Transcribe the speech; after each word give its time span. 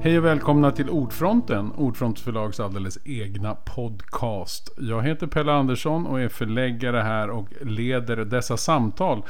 Hej 0.00 0.18
och 0.18 0.24
välkomna 0.24 0.70
till 0.70 0.90
Ordfronten, 0.90 1.72
Ordfronts 1.72 2.22
förlags 2.22 2.60
alldeles 2.60 2.98
egna 3.04 3.54
podcast. 3.54 4.70
Jag 4.78 5.02
heter 5.02 5.26
Pelle 5.26 5.52
Andersson 5.52 6.06
och 6.06 6.20
är 6.20 6.28
förläggare 6.28 6.96
här 7.00 7.30
och 7.30 7.48
leder 7.60 8.16
dessa 8.16 8.56
samtal. 8.56 9.22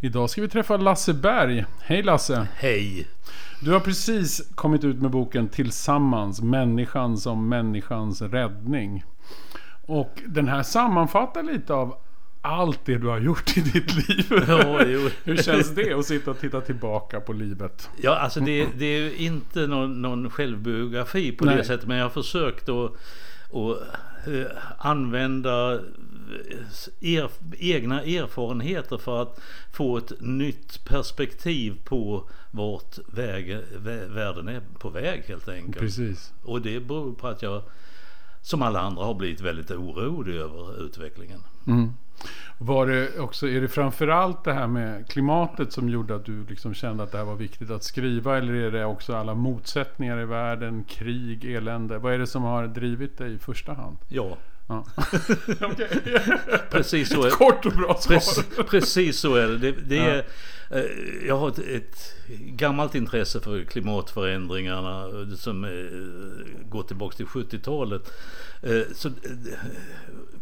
Idag 0.00 0.30
ska 0.30 0.42
vi 0.42 0.48
träffa 0.48 0.76
Lasse 0.76 1.14
Berg. 1.14 1.64
Hej 1.80 2.02
Lasse! 2.02 2.48
Hej! 2.54 3.08
Du 3.60 3.72
har 3.72 3.80
precis 3.80 4.50
kommit 4.54 4.84
ut 4.84 5.02
med 5.02 5.10
boken 5.10 5.48
Tillsammans, 5.48 6.42
människan 6.42 7.16
som 7.16 7.48
människans 7.48 8.22
räddning. 8.22 9.04
Och 9.86 10.22
den 10.26 10.48
här 10.48 10.62
sammanfattar 10.62 11.42
lite 11.42 11.74
av 11.74 11.94
allt 12.46 12.80
det 12.84 12.98
du 12.98 13.06
har 13.06 13.18
gjort 13.20 13.56
i 13.56 13.60
ditt 13.60 14.08
liv. 14.08 14.26
Ja. 14.48 14.78
Hur 15.24 15.36
känns 15.36 15.74
det 15.74 15.92
att 15.92 16.06
sitta 16.06 16.30
och 16.30 16.38
titta 16.40 16.60
tillbaka 16.60 17.20
på 17.20 17.32
livet? 17.32 17.90
Ja, 18.02 18.16
alltså 18.16 18.40
det, 18.40 18.68
det 18.78 18.84
är 18.86 19.00
ju 19.00 19.16
inte 19.16 19.66
någon, 19.66 20.02
någon 20.02 20.30
självbiografi 20.30 21.32
på 21.32 21.44
Nej. 21.44 21.56
det 21.56 21.64
sättet. 21.64 21.88
Men 21.88 21.96
jag 21.96 22.04
har 22.04 22.10
försökt 22.10 22.68
att, 22.68 22.92
att 23.52 23.78
eh, 24.28 24.44
använda 24.78 25.74
eh, 25.74 25.80
er, 27.00 27.30
egna 27.58 28.02
erfarenheter 28.02 28.98
för 28.98 29.22
att 29.22 29.40
få 29.72 29.96
ett 29.98 30.12
nytt 30.20 30.84
perspektiv 30.84 31.76
på 31.84 32.28
vart 32.50 32.98
väg, 33.12 33.58
vä- 33.78 34.14
världen 34.14 34.48
är 34.48 34.60
på 34.78 34.88
väg 34.88 35.22
helt 35.26 35.48
enkelt. 35.48 35.78
Precis. 35.78 36.32
Och 36.44 36.62
det 36.62 36.80
beror 36.80 37.12
på 37.14 37.28
att 37.28 37.42
jag 37.42 37.62
som 38.46 38.62
alla 38.62 38.80
andra 38.80 39.04
har 39.04 39.14
blivit 39.14 39.40
väldigt 39.40 39.70
orolig 39.70 40.34
över 40.36 40.84
utvecklingen. 40.86 41.40
Mm. 41.66 41.92
Var 42.58 42.86
det 42.86 43.18
också, 43.18 43.48
är 43.48 43.60
det 43.60 43.68
framförallt 43.68 44.44
det 44.44 44.52
här 44.52 44.66
med 44.66 45.08
klimatet 45.08 45.72
som 45.72 45.88
gjorde 45.88 46.14
att 46.14 46.24
du 46.24 46.46
liksom 46.46 46.74
kände 46.74 47.02
att 47.02 47.12
det 47.12 47.18
här 47.18 47.24
var 47.24 47.34
viktigt 47.34 47.70
att 47.70 47.84
skriva? 47.84 48.38
Eller 48.38 48.54
är 48.54 48.70
det 48.70 48.84
också 48.84 49.16
alla 49.16 49.34
motsättningar 49.34 50.20
i 50.20 50.24
världen, 50.24 50.84
krig, 50.84 51.44
elände? 51.44 51.98
Vad 51.98 52.14
är 52.14 52.18
det 52.18 52.26
som 52.26 52.42
har 52.42 52.66
drivit 52.66 53.18
dig 53.18 53.34
i 53.34 53.38
första 53.38 53.72
hand? 53.72 53.96
Ja, 54.08 54.36
Ja. 54.66 54.86
Precis 56.70 57.08
så 57.08 57.24
är 57.26 57.30
Kort 57.30 57.66
och 57.66 57.72
bra 57.72 57.94
svar. 58.00 58.14
Precis, 58.14 58.44
precis 58.70 59.20
så 59.20 59.34
är 59.34 59.46
det. 59.46 59.58
det, 59.58 59.72
det 59.72 59.98
är, 59.98 60.24
eh, 60.70 61.26
jag 61.26 61.36
har 61.36 61.48
ett, 61.48 61.58
ett 61.58 62.14
gammalt 62.38 62.94
intresse 62.94 63.40
för 63.40 63.64
klimatförändringarna 63.64 65.02
eh, 65.02 65.36
som 65.36 65.64
eh, 65.64 65.70
går 66.68 66.82
tillbaka 66.82 67.16
till 67.16 67.26
70-talet. 67.26 68.12
Eh, 68.62 68.82
Så, 68.94 69.10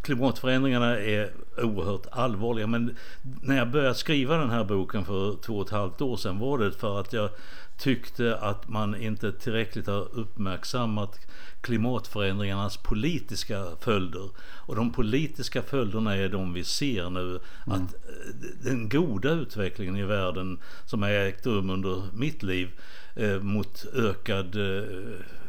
klimatförändringarna 0.02 0.98
är 0.98 1.30
oerhört 1.62 2.06
allvarliga. 2.11 2.67
Men 2.67 2.97
när 3.42 3.56
jag 3.56 3.70
började 3.70 3.95
skriva 3.95 4.36
den 4.36 4.50
här 4.50 4.64
boken 4.64 5.05
för 5.05 5.36
två 5.42 5.58
och 5.58 5.67
ett 5.67 5.72
halvt 5.72 6.00
år 6.00 6.17
sedan 6.17 6.39
var 6.39 6.58
det 6.58 6.72
för 6.72 7.00
att 7.00 7.12
jag 7.12 7.30
tyckte 7.78 8.36
att 8.36 8.69
man 8.69 8.97
inte 8.97 9.33
tillräckligt 9.33 9.86
har 9.86 10.19
uppmärksammat 10.19 11.19
klimatförändringarnas 11.64 12.76
politiska 12.76 13.64
följder. 13.80 14.28
Och 14.38 14.76
de 14.76 14.92
politiska 14.92 15.62
följderna 15.62 16.16
är 16.16 16.28
de 16.28 16.52
vi 16.52 16.64
ser 16.64 17.10
nu. 17.10 17.40
Att 17.64 17.94
eh, 17.94 18.34
den 18.62 18.88
goda 18.88 19.30
utvecklingen 19.30 19.96
i 19.96 20.04
världen 20.04 20.58
som 20.86 21.02
har 21.02 21.10
ägt 21.10 21.46
rum 21.46 21.70
under 21.70 22.02
mitt 22.12 22.42
liv 22.42 22.70
eh, 23.16 23.40
mot 23.40 23.86
ökad 23.94 24.56
eh, 24.56 24.88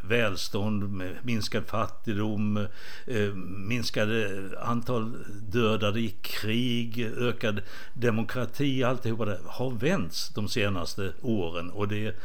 välstånd, 0.07 1.01
minskad 1.23 1.65
fattigdom, 1.65 2.67
eh, 3.07 3.33
minskade 3.67 4.49
antal 4.59 5.13
dödade 5.51 5.99
i 5.99 6.15
krig, 6.21 7.11
ökad 7.17 7.61
demokrati, 7.93 8.83
alltihopa 8.83 9.25
det 9.25 9.39
har 9.45 9.71
vänts 9.71 10.29
de 10.29 10.47
senaste 10.47 11.13
åren. 11.21 11.69
Och 11.69 11.87
det, 11.87 12.15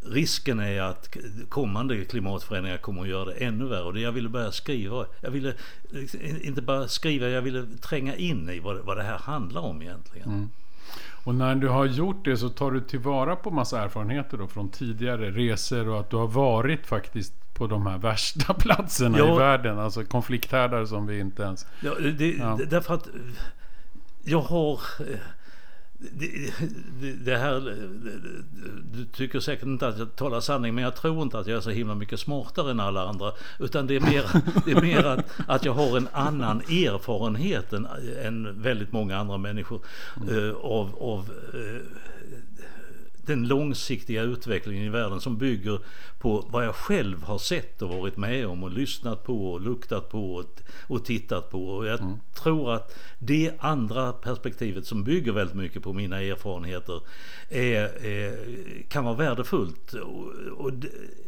risken 0.00 0.60
är 0.60 0.80
att 0.80 1.16
kommande 1.48 2.04
klimatförändringar 2.04 2.78
kommer 2.78 3.02
att 3.02 3.08
göra 3.08 3.24
det 3.24 3.32
ännu 3.32 3.64
värre. 3.68 3.82
Och 3.82 3.94
det 3.94 4.00
jag 4.00 4.12
ville 4.12 4.28
börja 4.28 4.52
skriva, 4.52 5.06
jag 5.20 5.30
ville 5.30 5.54
liksom 5.90 6.20
inte 6.42 6.62
bara 6.62 6.88
skriva, 6.88 7.28
jag 7.28 7.42
ville 7.42 7.66
tränga 7.80 8.16
in 8.16 8.50
i 8.50 8.58
vad, 8.58 8.76
vad 8.76 8.96
det 8.96 9.02
här 9.02 9.18
handlar 9.18 9.60
om 9.60 9.82
egentligen. 9.82 10.50
Och 11.24 11.34
när 11.34 11.54
du 11.54 11.68
har 11.68 11.84
gjort 11.86 12.24
det 12.24 12.36
så 12.36 12.48
tar 12.48 12.70
du 12.70 12.80
tillvara 12.80 13.36
på 13.36 13.50
massa 13.50 13.82
erfarenheter 13.82 14.38
då 14.38 14.46
från 14.46 14.68
tidigare 14.68 15.30
resor 15.30 15.88
och 15.88 16.00
att 16.00 16.10
du 16.10 16.16
har 16.16 16.26
varit 16.28 16.86
faktiskt 16.86 17.32
på 17.54 17.66
de 17.66 17.86
här 17.86 17.98
värsta 17.98 18.54
platserna 18.58 19.18
Ja. 19.18 19.34
i 19.34 19.38
världen. 19.38 19.78
Alltså 19.78 20.04
konflikthärdar 20.04 20.84
som 20.84 21.06
vi 21.06 21.18
inte 21.18 21.42
ens... 21.42 21.66
Ja, 21.80 21.94
det, 22.18 22.30
Ja. 22.30 22.58
därför 22.70 22.94
att 22.94 23.08
jag 24.24 24.40
har... 24.40 24.80
Det, 25.98 26.52
det, 27.00 27.12
det 27.12 27.36
här, 27.36 27.60
du 28.92 29.04
tycker 29.04 29.40
säkert 29.40 29.64
inte 29.66 29.88
att 29.88 29.98
jag 29.98 30.16
talar 30.16 30.40
sanning 30.40 30.74
men 30.74 30.84
jag 30.84 30.96
tror 30.96 31.22
inte 31.22 31.38
att 31.38 31.46
jag 31.46 31.56
är 31.56 31.60
så 31.60 31.70
himla 31.70 31.94
mycket 31.94 32.20
smartare 32.20 32.70
än 32.70 32.80
alla 32.80 33.08
andra. 33.08 33.32
Utan 33.58 33.86
det 33.86 33.96
är 33.96 34.00
mer, 34.00 34.24
det 34.64 34.70
är 34.70 34.80
mer 34.80 35.04
att, 35.04 35.26
att 35.46 35.64
jag 35.64 35.72
har 35.72 35.96
en 35.96 36.08
annan 36.12 36.60
erfarenhet 36.60 37.72
än, 37.72 37.86
än 38.22 38.62
väldigt 38.62 38.92
många 38.92 39.16
andra 39.16 39.38
människor. 39.38 39.80
eh, 40.30 40.56
av, 40.56 40.96
av 41.00 41.30
uh, 41.54 41.80
den 43.26 43.48
långsiktiga 43.48 44.22
utvecklingen 44.22 44.84
i 44.84 44.88
världen 44.88 45.20
som 45.20 45.38
bygger 45.38 45.80
på 46.18 46.46
vad 46.50 46.64
jag 46.64 46.74
själv 46.74 47.22
har 47.22 47.38
sett 47.38 47.82
och 47.82 47.88
varit 47.88 48.16
med 48.16 48.46
om 48.46 48.62
och 48.62 48.70
lyssnat 48.70 49.24
på 49.24 49.52
och 49.52 49.60
luktat 49.60 50.08
på 50.08 50.34
och, 50.34 50.44
och 50.88 51.04
tittat 51.04 51.50
på. 51.50 51.68
Och 51.68 51.86
jag 51.86 52.00
tror 52.34 52.74
att 52.74 52.96
det 53.18 53.52
andra 53.58 54.12
perspektivet 54.12 54.86
som 54.86 55.04
bygger 55.04 55.32
väldigt 55.32 55.56
mycket 55.56 55.82
på 55.82 55.92
mina 55.92 56.20
erfarenheter 56.20 57.00
är, 57.48 58.04
är, 58.06 58.38
kan 58.88 59.04
vara 59.04 59.16
värdefullt. 59.16 59.92
Och, 59.92 60.32
och 60.56 60.72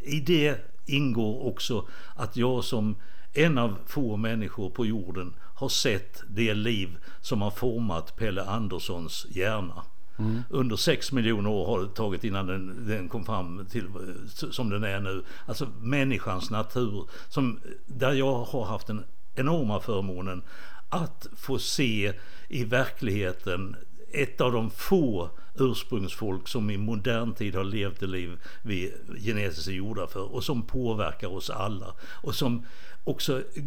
i 0.05 0.21
det 0.21 0.57
ingår 0.87 1.47
också 1.47 1.89
att 2.17 2.37
jag 2.37 2.65
som 2.65 2.97
en 3.33 3.59
av 3.59 3.77
få 3.87 4.17
människor 4.17 4.71
på 4.71 4.87
jorden 4.87 5.35
har 5.55 5.69
sett 5.69 6.23
det 6.29 6.55
liv 6.55 6.99
som 7.21 7.43
har 7.43 7.51
format 7.51 8.17
Pelle 8.17 8.43
Anderssons 8.43 9.27
hjärna. 9.31 9.83
Mm. 10.19 10.43
Under 10.51 10.77
sex 10.77 11.13
miljoner 11.13 11.51
år 11.51 11.67
har 11.67 11.81
det 11.81 11.89
tagit 11.89 12.25
innan 12.25 12.47
den, 12.47 12.87
den 12.89 13.09
kom 13.09 13.25
fram 13.25 13.67
till 13.71 13.85
eh, 13.85 14.51
som 14.51 14.71
den 14.71 14.85
är 14.85 15.01
nu. 15.01 15.25
Alltså 15.47 15.69
människans 15.81 16.51
natur. 16.51 17.05
Som, 17.29 17.61
där 17.87 18.13
jag 18.13 18.45
har 18.45 18.65
haft 18.65 18.87
den 18.87 19.05
enorma 19.35 19.81
förmånen 19.81 20.43
att 20.89 21.27
få 21.37 21.59
se 21.59 22.13
i 22.49 22.65
verkligheten 22.65 23.77
ett 24.13 24.41
av 24.41 24.53
de 24.53 24.71
få 24.71 25.31
ursprungsfolk 25.55 26.49
som 26.49 26.71
i 26.71 26.77
modern 26.77 27.35
tid 27.35 27.55
har 27.55 27.65
levt 27.65 28.01
det 28.01 28.07
liv 28.07 28.41
vi 28.63 28.95
genetiskt 29.19 29.69
är 29.69 29.73
gjorda 29.73 30.07
för 30.07 30.35
och 30.35 30.45
som 30.45 30.63
påverkar 30.63 31.29
oss 31.29 31.51
alla. 31.51 31.95
Och 32.01 32.35
som 32.35 32.67
också 33.05 33.39
eh, 33.39 33.65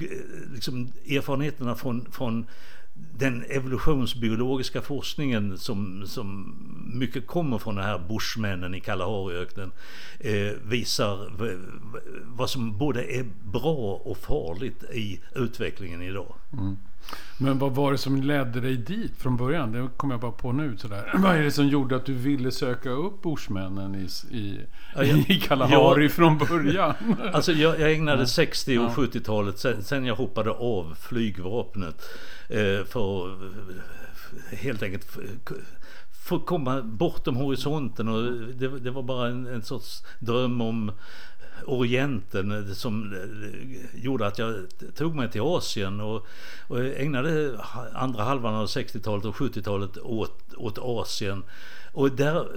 liksom, 0.54 0.92
erfarenheterna 1.10 1.76
från, 1.76 2.12
från 2.12 2.46
den 3.18 3.46
evolutionsbiologiska 3.50 4.82
forskningen 4.82 5.58
som, 5.58 6.08
som 6.08 6.56
mycket 6.94 7.28
kommer 7.28 7.58
från 7.58 7.76
de 7.76 7.82
här 7.82 8.00
bushmännen 8.10 8.76
i 8.76 8.80
Kalahariöknen 8.80 9.72
eh, 10.20 10.52
visar 10.64 11.32
vad 12.26 12.50
som 12.50 12.78
både 12.78 13.04
är 13.04 13.26
bra 13.52 14.02
och 14.06 14.18
farligt 14.18 14.84
i 14.84 15.22
utvecklingen 15.36 16.02
idag. 16.02 16.36
Mm. 16.54 16.78
Men 17.38 17.60
vad 17.60 17.76
var 17.76 17.92
det 17.92 17.98
som 17.98 18.22
ledde 18.22 18.62
dig 18.62 18.78
dit 18.78 19.12
från 19.18 19.38
början? 19.38 19.72
Det 19.72 19.90
kommer 19.98 20.14
jag 20.14 20.22
bara 20.22 20.32
på 20.32 20.52
nu 20.52 20.78
sådär. 20.78 21.12
Vad 21.18 21.36
är 21.36 21.42
det 21.44 21.52
som 21.52 21.68
gjorde 21.68 21.96
att 21.96 22.06
du 22.06 22.14
ville 22.14 22.52
söka 22.52 22.90
upp 22.90 23.22
bushmännen 23.22 23.96
i, 23.96 24.36
i, 24.38 24.60
Ja, 24.96 25.04
jag- 25.04 25.30
i 25.30 25.40
Kalahari 25.40 26.04
jag- 26.04 26.12
från 26.12 26.38
början? 26.38 26.94
Alltså 27.34 27.52
jag, 27.52 27.80
jag 27.80 27.94
ägnade 27.94 28.28
60 28.28 28.78
och 28.78 28.84
Ja. 28.84 28.90
70-talet 28.96 29.60
sen, 29.60 29.84
sen 29.84 30.06
jag 30.06 30.16
hoppade 30.16 30.52
av 30.52 30.96
flygvapnet 31.00 32.02
eh, 32.50 32.86
för 32.86 33.30
eh, 33.32 34.58
helt 34.58 34.84
enkelt 34.84 35.18
få 36.28 36.40
komma 36.40 36.82
bortom 36.82 37.36
horisonten 37.36 38.08
och 38.08 38.24
det, 38.34 38.80
det 38.80 38.92
var 38.92 39.04
bara 39.04 39.28
en, 39.30 39.48
en 39.48 39.62
sorts 39.64 40.04
dröm 40.20 40.62
om 40.62 40.92
Orienten 41.66 42.76
som 42.76 43.14
eh, 43.14 44.02
gjorde 44.04 44.28
att 44.28 44.40
jag 44.40 44.56
tog 44.96 45.16
mig 45.16 45.32
till 45.32 45.42
Asien 45.42 46.02
och, 46.02 46.28
och 46.68 46.80
ägnade 46.80 47.60
andra 47.94 48.24
halvan 48.24 48.56
av 48.56 48.66
60-talet 48.66 49.26
och 49.26 49.36
70-talet 49.36 49.98
åt, 49.98 50.54
åt 50.58 50.78
Asien. 50.78 51.44
Och 51.94 52.12
där 52.12 52.48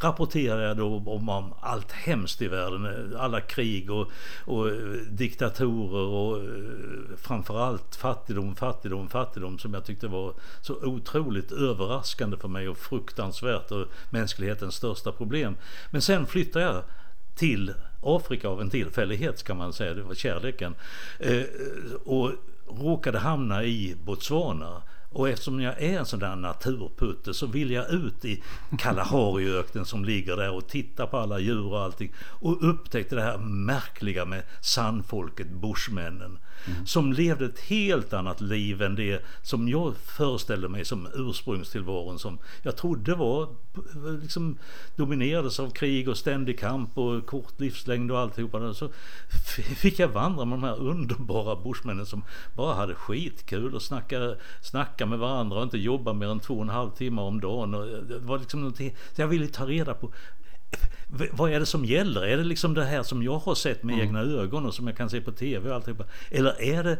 rapporterade 0.00 0.62
jag 0.62 0.76
då 0.76 0.96
om, 0.96 1.28
om 1.28 1.54
allt 1.60 1.92
hemskt 1.92 2.42
i 2.42 2.48
världen. 2.48 3.14
Alla 3.18 3.40
krig 3.40 3.90
och, 3.90 4.10
och 4.44 4.70
diktatorer 5.10 6.06
och 6.06 6.38
eh, 6.38 7.16
framförallt 7.16 7.96
fattigdom, 7.96 8.56
fattigdom, 8.56 9.08
fattigdom 9.08 9.58
som 9.58 9.74
jag 9.74 9.84
tyckte 9.84 10.08
var 10.08 10.34
så 10.60 10.74
otroligt 10.74 11.52
överraskande 11.52 12.36
för 12.36 12.48
mig 12.48 12.68
och 12.68 12.78
fruktansvärt 12.78 13.70
och 13.70 13.86
mänsklighetens 14.10 14.74
största 14.74 15.12
problem. 15.12 15.56
Men 15.90 16.02
sen 16.02 16.26
flyttade 16.26 16.64
jag 16.64 16.82
till 17.34 17.74
Afrika 18.02 18.48
av 18.48 18.60
en 18.60 18.70
tillfällighet 18.70 19.42
kan 19.42 19.56
man 19.56 19.72
säga, 19.72 19.94
det 19.94 20.02
var 20.02 20.14
kärleken. 20.14 20.74
Eh, 21.18 21.42
och 22.04 22.30
råkade 22.68 23.18
hamna 23.18 23.64
i 23.64 23.96
Botswana. 24.04 24.82
Och 25.14 25.28
eftersom 25.28 25.60
jag 25.60 25.82
är 25.82 25.98
en 25.98 26.06
sån 26.06 26.18
där 26.18 26.36
naturputte 26.36 27.34
så 27.34 27.46
vill 27.46 27.70
jag 27.70 27.90
ut 27.90 28.24
i 28.24 28.42
Kalahariöknen 28.78 29.84
som 29.84 30.04
ligger 30.04 30.36
där 30.36 30.50
och 30.50 30.68
titta 30.68 31.06
på 31.06 31.18
alla 31.18 31.38
djur 31.38 31.66
och 31.66 31.80
allting. 31.80 32.12
Och 32.18 32.68
upptäckte 32.70 33.14
det 33.14 33.22
här 33.22 33.38
märkliga 33.38 34.24
med 34.24 34.42
sandfolket, 34.60 35.50
bushmännen. 35.50 36.38
Mm. 36.66 36.86
Som 36.86 37.12
levde 37.12 37.44
ett 37.44 37.60
helt 37.60 38.12
annat 38.12 38.40
liv 38.40 38.82
än 38.82 38.94
det 38.94 39.22
som 39.42 39.68
jag 39.68 39.96
föreställde 39.96 40.68
mig 40.68 40.84
som 40.84 41.08
ursprungstillvaron 41.14 42.18
som 42.18 42.38
jag 42.62 42.76
trodde 42.76 43.14
var 43.14 43.48
liksom 44.22 44.58
dominerades 44.96 45.60
av 45.60 45.70
krig 45.70 46.08
och 46.08 46.16
ständig 46.16 46.58
kamp 46.58 46.98
och 46.98 47.26
kort 47.26 47.60
livslängd 47.60 48.10
och 48.10 48.18
alltihopa. 48.18 48.74
Så 48.74 48.88
fick 49.76 49.98
jag 49.98 50.08
vandra 50.08 50.44
med 50.44 50.58
de 50.58 50.62
här 50.62 50.80
underbara 50.80 51.56
bushmännen 51.56 52.06
som 52.06 52.24
bara 52.54 52.74
hade 52.74 52.94
skitkul 52.94 53.74
och 53.74 53.82
snacka, 53.82 54.36
snacka 55.04 55.06
med 55.06 55.18
varandra 55.18 55.56
och 55.56 55.62
inte 55.62 55.78
jobba 55.78 56.12
mer 56.12 56.28
än 56.28 56.40
två 56.40 56.54
och 56.54 56.62
en 56.62 56.68
halv 56.68 56.90
timme 56.90 57.22
om 57.22 57.40
dagen. 57.40 57.74
Och 57.74 57.86
det 57.86 58.18
var 58.18 58.38
liksom 58.38 58.60
någonting, 58.60 58.94
jag 59.16 59.28
ville 59.28 59.48
ta 59.48 59.66
reda 59.66 59.94
på 59.94 60.12
vad 61.32 61.52
är 61.52 61.60
det 61.60 61.66
som 61.66 61.84
gäller? 61.84 62.26
Är 62.26 62.36
det 62.36 62.44
liksom 62.44 62.74
det 62.74 62.84
här 62.84 63.02
som 63.02 63.22
jag 63.22 63.38
har 63.38 63.54
sett 63.54 63.82
med 63.84 63.94
mm. 63.94 64.06
egna 64.06 64.20
ögon 64.20 64.66
och 64.66 64.74
som 64.74 64.86
jag 64.86 64.96
kan 64.96 65.10
se 65.10 65.20
på 65.20 65.32
TV 65.32 65.68
och 65.68 65.74
alltihopa? 65.74 66.04
Eller 66.30 66.62
är 66.62 66.84
det, 66.84 66.98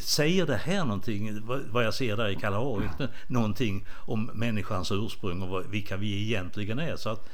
säger 0.00 0.46
det 0.46 0.56
här 0.56 0.84
någonting, 0.84 1.42
vad 1.72 1.84
jag 1.84 1.94
ser 1.94 2.16
där 2.16 2.28
i 2.28 2.36
Kalahari, 2.36 2.88
någonting 3.26 3.86
om 4.06 4.30
människans 4.34 4.92
ursprung 4.92 5.42
och 5.42 5.48
vad, 5.48 5.66
vilka 5.70 5.96
vi 5.96 6.22
egentligen 6.22 6.78
är? 6.78 6.96
Så 6.96 7.10
att, 7.10 7.28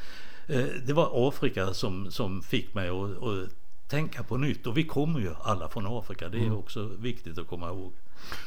eh, 0.49 0.67
det 0.87 0.93
var 0.93 1.29
Afrika 1.29 1.75
som, 1.75 2.11
som 2.11 2.43
fick 2.43 2.75
mig 2.75 2.89
att, 2.89 3.23
att 3.23 3.49
tänka 3.89 4.23
på 4.23 4.37
nytt. 4.37 4.67
Och 4.67 4.77
vi 4.77 4.85
kommer 4.85 5.21
ju 5.21 5.31
alla 5.43 5.69
från 5.69 5.87
Afrika, 5.87 6.29
det 6.29 6.39
är 6.39 6.47
mm. 6.47 6.59
också 6.59 6.91
viktigt 6.99 7.39
att 7.39 7.47
komma 7.47 7.69
ihåg. 7.69 7.93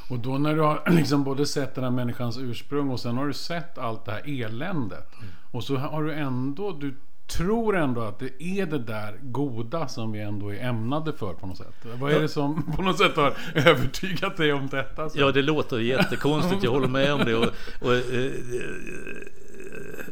Och 0.10 0.20
då 0.20 0.38
när 0.38 0.56
du 0.56 0.62
har 0.62 0.84
liksom 0.92 1.24
både 1.24 1.46
sett 1.46 1.76
den 1.76 1.84
här 1.84 1.92
människans 1.92 2.38
ursprung 2.38 2.90
och 2.90 3.00
sen 3.00 3.18
har 3.18 3.28
du 3.28 3.34
sett 3.34 3.78
allt 3.78 4.06
det 4.06 4.12
här 4.12 4.44
eländet. 4.44 5.14
Mm. 5.18 5.34
Och 5.52 5.64
så 5.64 5.76
har 5.76 6.04
du 6.04 6.14
ändå, 6.14 6.72
du 6.72 6.96
tror 7.28 7.78
ändå 7.78 8.02
att 8.02 8.20
det 8.20 8.44
är 8.44 8.66
det 8.66 8.80
där 8.80 9.20
goda 9.22 9.88
som 9.88 10.12
vi 10.12 10.20
ändå 10.20 10.54
är 10.54 10.64
ämnade 10.64 11.14
för 11.14 11.34
på 11.34 11.48
något 11.48 11.58
sätt. 11.58 11.86
Vad 12.00 12.12
är 12.12 12.20
det 12.20 12.30
som 12.30 12.74
på 12.76 12.82
något 12.82 12.98
sätt 12.98 13.16
har 13.16 13.38
övertygat 13.56 14.38
dig 14.38 14.54
om 14.54 14.68
detta? 14.68 15.10
Så? 15.10 15.20
Ja, 15.20 15.32
det 15.32 15.42
låter 15.42 15.80
jättekonstigt. 15.80 16.64
Jag 16.64 16.72
håller 16.72 16.88
med 16.88 17.14
om 17.14 17.22
det. 17.26 17.36
Och, 17.36 17.48
och, 17.82 17.94
eh, 17.94 18.32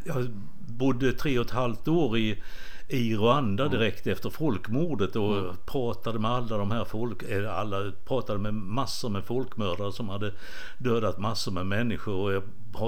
jag 0.03 0.27
bodde 0.57 1.11
tre 1.11 1.39
och 1.39 1.45
ett 1.45 1.51
halvt 1.51 1.87
år 1.87 2.17
i 2.17 2.43
i 2.91 3.15
Rwanda 3.15 3.67
direkt 3.67 4.07
efter 4.07 4.29
folkmordet 4.29 5.15
och 5.15 5.38
mm. 5.38 5.55
pratade 5.65 6.19
med 6.19 6.31
alla 6.31 6.57
de 6.57 6.71
här 6.71 6.85
folk, 6.85 7.23
eh, 7.23 7.59
alla 7.59 7.91
pratade 8.05 8.39
med 8.39 8.53
massor 8.53 9.09
med 9.09 9.25
folkmördare 9.25 9.93
som 9.93 10.09
hade 10.09 10.33
dödat 10.77 11.19
massor 11.19 11.51
med 11.51 11.65
människor. 11.65 12.13
Och 12.13 12.33
jag 12.33 12.43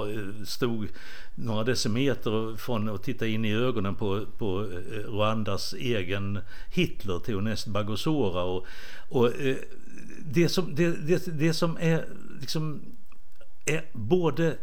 eh, 0.10 0.44
stod 0.46 0.88
några 1.36 1.64
decimeter 1.64 2.56
från 2.58 2.90
att 2.90 3.04
titta 3.04 3.28
in 3.28 3.46
i 3.46 3.54
ögonen 3.54 3.96
på, 3.96 4.26
på 4.38 4.62
eh, 4.62 5.12
Rwandas 5.12 5.74
egen 5.74 6.40
Hitler, 6.72 7.20
Theonest 7.20 7.68
Bagosora. 7.68 8.44
Och, 8.44 8.66
och 9.10 9.32
det, 10.26 10.50
som, 10.50 10.76
det, 10.76 11.08
det, 11.08 11.40
det 11.40 11.54
som 11.54 11.78
är 11.80 12.06
liksom 12.42 12.82
är 13.66 13.84
både 13.94 14.58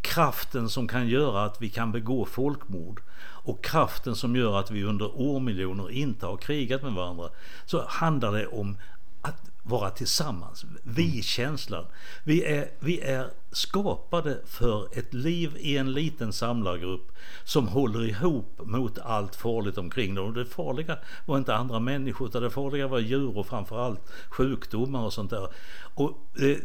kraften 0.00 0.68
som 0.68 0.88
kan 0.88 1.08
göra 1.08 1.44
att 1.44 1.62
vi 1.62 1.68
kan 1.68 1.92
begå 1.92 2.24
folkmord 2.24 3.02
och 3.22 3.64
kraften 3.64 4.16
som 4.16 4.36
gör 4.36 4.58
att 4.58 4.70
vi 4.70 4.84
under 4.84 5.20
årmiljoner 5.20 5.90
inte 5.90 6.26
har 6.26 6.36
krigat 6.36 6.82
med 6.82 6.92
varandra 6.92 7.28
så 7.66 7.84
handlar 7.88 8.32
det 8.32 8.46
om 8.46 8.76
att 9.22 9.49
vara 9.62 9.90
tillsammans. 9.90 10.64
Vi-känslan. 10.82 11.86
Vi 12.24 12.44
är, 12.44 12.70
vi 12.78 13.00
är 13.00 13.30
skapade 13.52 14.38
för 14.46 14.98
ett 14.98 15.14
liv 15.14 15.56
i 15.60 15.76
en 15.76 15.92
liten 15.92 16.32
samlargrupp 16.32 17.12
som 17.44 17.68
håller 17.68 18.04
ihop 18.04 18.60
mot 18.64 18.98
allt 18.98 19.36
farligt 19.36 19.78
omkring 19.78 20.14
dem. 20.14 20.26
Och 20.26 20.32
det 20.32 20.44
farliga 20.44 20.98
var 21.26 21.38
inte 21.38 21.54
andra 21.54 21.80
människor 21.80 22.28
utan 22.28 22.42
det 22.42 22.50
farliga 22.50 22.88
var 22.88 22.98
djur 22.98 23.38
och 23.38 23.46
framförallt 23.46 24.00
sjukdomar 24.28 25.04
och 25.04 25.12
sånt 25.12 25.30
där. 25.30 25.48
Och 25.94 26.18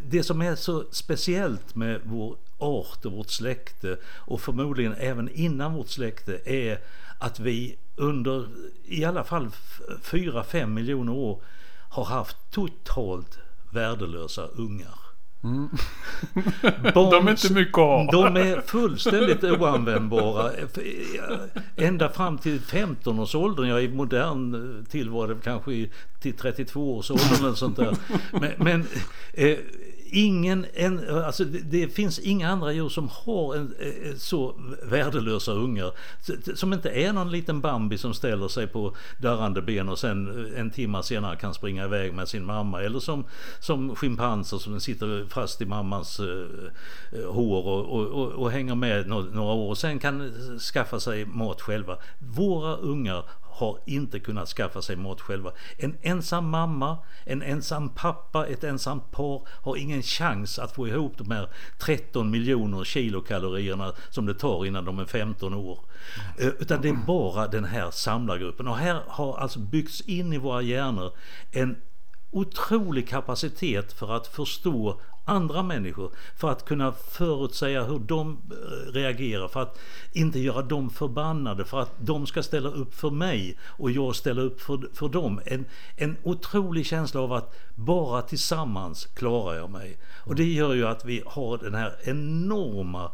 det 0.04 0.24
som 0.24 0.42
är 0.42 0.56
så 0.56 0.84
speciellt 0.92 1.76
med 1.76 2.02
vår 2.04 2.36
art 2.58 3.06
och 3.06 3.12
vårt 3.12 3.30
släkte 3.30 3.98
och 4.06 4.42
förmodligen 4.42 4.94
även 4.94 5.30
innan 5.30 5.74
vårt 5.74 5.90
släkte 5.90 6.40
är 6.46 6.80
att 7.20 7.40
vi 7.40 7.78
under 7.96 8.48
i 8.86 9.06
alla 9.06 9.24
fall 9.24 9.50
4-5 10.02 10.66
miljoner 10.66 11.14
år 11.14 11.42
har 11.96 12.06
haft 12.06 12.38
totalt 12.52 13.40
värdelösa 13.72 14.46
ungar. 14.46 15.00
Mm. 15.44 15.70
Barn, 16.94 17.10
de 17.12 17.28
är 17.28 17.32
inte 17.32 17.54
mycket 17.54 17.78
att 17.78 18.06
ha. 18.06 18.12
De 18.12 18.36
är 18.36 18.62
fullständigt 18.62 19.44
oanvändbara. 19.44 20.52
Ända 21.76 22.10
fram 22.10 22.38
till 22.38 22.60
15-årsåldern, 22.60 23.68
ja 23.68 23.80
i 23.80 23.88
modern 23.88 24.86
tillvaro 24.90 25.40
kanske 25.44 25.90
till 26.20 26.36
32-årsåldern 26.36 27.46
eller 27.46 27.54
sånt 27.54 27.78
där. 27.78 27.96
Men, 28.32 28.52
men 28.58 28.88
eh, 29.34 29.58
ingen, 30.12 30.66
en, 30.74 31.10
alltså 31.10 31.46
det, 31.46 31.60
det, 31.60 31.88
finns 31.88 32.20
inga 32.20 32.50
andra 32.50 32.72
djur 32.72 32.90
som 32.90 33.10
har 33.12 33.56
en, 33.56 33.76
eh, 33.80 33.88
eh, 33.88 34.16
så 34.18 34.56
värdelösa 34.84 35.52
ungar. 35.52 35.92
Som 36.56 36.74
inte 36.74 36.90
är 36.90 37.14
någon 37.14 37.32
liten 37.32 37.62
Bambi 37.62 37.98
som 37.98 38.14
ställer 38.14 38.48
sig 38.48 38.68
på 38.68 38.96
darrande 39.18 39.62
ben 39.62 39.90
och 39.90 40.00
sen 40.00 40.46
eh, 40.54 40.60
en 40.60 40.72
timme 40.72 41.04
senare 41.04 41.36
kan 41.36 41.54
springa 41.54 41.86
iväg 41.86 42.14
med 42.14 42.28
sin 42.28 42.46
mamma. 42.46 42.82
Eller 42.82 43.00
som, 43.00 43.26
som 43.60 43.96
schimpanser 43.96 44.58
som 44.58 44.80
sitter 44.80 45.26
fast 45.30 45.62
i 45.62 45.66
mammans 45.66 46.20
uh, 46.20 46.46
hår 47.28 47.68
och, 47.68 47.86
och, 47.86 48.08
och, 48.08 48.32
och, 48.32 48.52
hänger 48.52 48.76
med 48.76 49.08
några 49.08 49.54
år 49.54 49.70
och 49.70 49.78
sen 49.78 50.00
kan 50.00 50.32
skaffa 50.74 51.00
sig 51.00 51.26
mat 51.26 51.62
själva. 51.62 51.98
Våra 52.20 52.76
ungar 52.76 53.24
har 53.56 53.80
inte 53.86 54.20
kunnat 54.20 54.50
skaffa 54.50 54.82
sig 54.82 54.96
mat 54.96 55.22
själva. 55.22 55.52
En 55.78 55.98
ensam 56.02 56.50
mamma, 56.50 56.98
en 57.24 57.42
ensam 57.42 57.90
pappa, 57.90 58.48
ett 58.48 58.64
ensamt 58.64 59.12
par 59.12 59.42
har 59.48 59.78
ingen 59.78 60.04
chans 60.04 60.60
att 60.60 60.72
få 60.72 60.88
ihop 60.88 61.18
de 61.18 61.32
här 61.32 61.50
13 61.78 62.32
miljoner 62.32 62.84
kilokalorierna 62.84 63.94
som 64.10 64.26
det 64.26 64.34
tar 64.34 64.66
innan 64.66 64.86
de 64.86 65.00
är 65.00 65.06
15 65.06 65.54
år. 65.54 65.80
Eh, 66.40 66.48
utan 66.48 66.82
det 66.82 66.90
är 66.90 67.06
bara 67.08 67.48
den 67.48 67.66
här 67.66 67.92
samlargruppen. 67.92 68.68
Och 68.68 68.78
här 68.78 69.02
har 69.08 69.38
alltså 69.38 69.60
byggts 69.60 70.02
in 70.02 70.34
i 70.34 70.38
våra 70.38 70.62
hjärnor 70.62 71.12
en 71.52 71.76
otrolig 72.36 73.10
kapacitet 73.10 73.94
för 73.94 74.16
att 74.16 74.28
förstå 74.28 75.00
andra 75.26 75.64
människor 75.64 76.12
för 76.38 76.52
att 76.52 76.66
kunna 76.66 76.92
förutsäga 76.92 77.84
hur 77.84 78.00
de 78.00 78.38
eh, 78.52 78.92
reagerar, 78.92 79.48
för 79.48 79.62
att 79.62 79.80
inte 80.14 80.40
göra 80.40 80.62
dem 80.62 80.90
förbannade, 80.90 81.66
för 81.66 81.82
att 81.82 81.92
de 81.98 82.28
ska 82.28 82.44
ställa 82.44 82.70
upp 82.70 82.96
för 82.96 83.10
mig 83.10 83.58
och 83.62 83.92
jag 83.92 84.16
ställer 84.16 84.42
upp 84.42 84.62
för, 84.62 84.90
för 84.94 85.10
dem. 85.10 85.42
En, 85.46 85.66
en 85.96 86.18
otrolig 86.24 86.86
känsla 86.86 87.22
av 87.22 87.34
att 87.34 87.56
bara 87.76 88.22
tillsammans 88.22 89.06
klarar 89.06 89.56
jag 89.56 89.70
mig. 89.70 89.98
Och 90.26 90.36
det 90.36 90.44
gör 90.44 90.74
ju 90.74 90.88
att 90.88 91.06
vi 91.06 91.24
har 91.26 91.58
den 91.58 91.74
här 91.74 91.96
enorma 92.04 93.12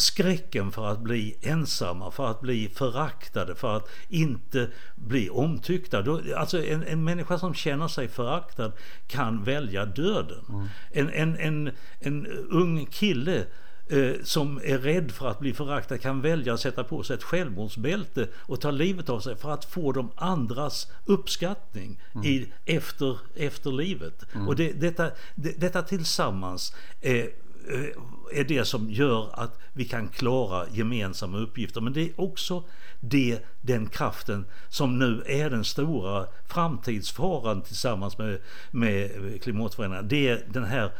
skräcken 0.00 0.72
för 0.72 0.86
att 0.86 1.00
bli 1.00 1.36
ensamma, 1.40 2.10
för 2.10 2.30
att 2.30 2.40
bli 2.40 2.68
föraktade, 2.68 3.54
för 3.54 3.76
att 3.76 3.88
inte 4.08 4.68
bli 4.94 5.30
omtyckta. 5.30 6.04
Alltså 6.36 6.64
en, 6.64 6.82
en 6.82 7.04
människa 7.04 7.38
som 7.38 7.54
känner 7.54 7.88
sig 7.88 8.08
föraktad 8.08 8.72
kan 9.06 9.44
välja 9.44 9.86
döden. 9.86 10.44
Mm. 10.48 10.68
En, 10.90 11.10
en, 11.10 11.36
en, 11.38 11.70
en 12.00 12.26
ung 12.50 12.86
kille 12.86 13.44
eh, 13.88 14.12
som 14.22 14.60
är 14.64 14.78
rädd 14.78 15.10
för 15.10 15.28
att 15.28 15.38
bli 15.38 15.52
föraktad 15.52 15.98
kan 15.98 16.20
välja 16.20 16.54
att 16.54 16.60
sätta 16.60 16.84
på 16.84 17.02
sig 17.02 17.14
ett 17.14 17.22
självmordsbälte 17.22 18.28
och 18.34 18.60
ta 18.60 18.70
livet 18.70 19.08
av 19.08 19.20
sig 19.20 19.36
för 19.36 19.50
att 19.50 19.64
få 19.64 19.92
de 19.92 20.10
andras 20.16 20.92
uppskattning 21.04 22.00
mm. 22.14 22.26
i, 22.26 22.52
efter, 22.64 23.18
efter 23.36 23.72
livet. 23.72 24.26
Mm. 24.34 24.48
Och 24.48 24.56
det, 24.56 24.72
detta, 24.72 25.10
det, 25.34 25.60
detta 25.60 25.82
tillsammans 25.82 26.74
eh, 27.00 27.24
Eh, 27.68 28.38
är 28.40 28.44
det 28.44 28.64
som 28.64 28.90
gör 28.90 29.30
att 29.32 29.58
vi 29.72 29.84
kan 29.84 30.08
klara 30.08 30.66
gemensamma 30.72 31.38
uppgifter. 31.38 31.80
Men 31.80 31.92
det 31.92 32.00
är 32.00 32.20
också 32.20 32.64
det, 33.00 33.38
den 33.60 33.86
kraften 33.86 34.46
som 34.68 34.98
nu 34.98 35.22
är 35.26 35.50
den 35.50 35.64
stora 35.64 36.26
framtidsfaran 36.46 37.62
tillsammans 37.62 38.18
med, 38.18 38.40
med 38.70 39.10
klimatförändringarna. 39.42 40.08
Det 40.08 40.28
är 40.28 40.44
den 40.48 40.64
här 40.64 40.92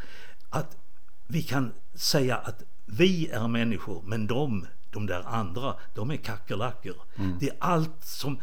att 0.50 0.76
vi 1.26 1.43
kan 1.43 1.73
säga 1.95 2.37
att 2.37 2.62
vi 2.87 3.29
är 3.29 3.49
människor 3.49 4.02
men 4.05 4.26
de 4.26 4.67
de 4.92 5.06
där 5.06 5.23
andra, 5.26 5.75
de 5.94 6.11
är 6.11 6.16
kackerlackor. 6.16 6.94
Mm. 7.16 7.37
Det 7.40 7.49
är 7.49 7.56
allt 7.59 8.04
som 8.04 8.40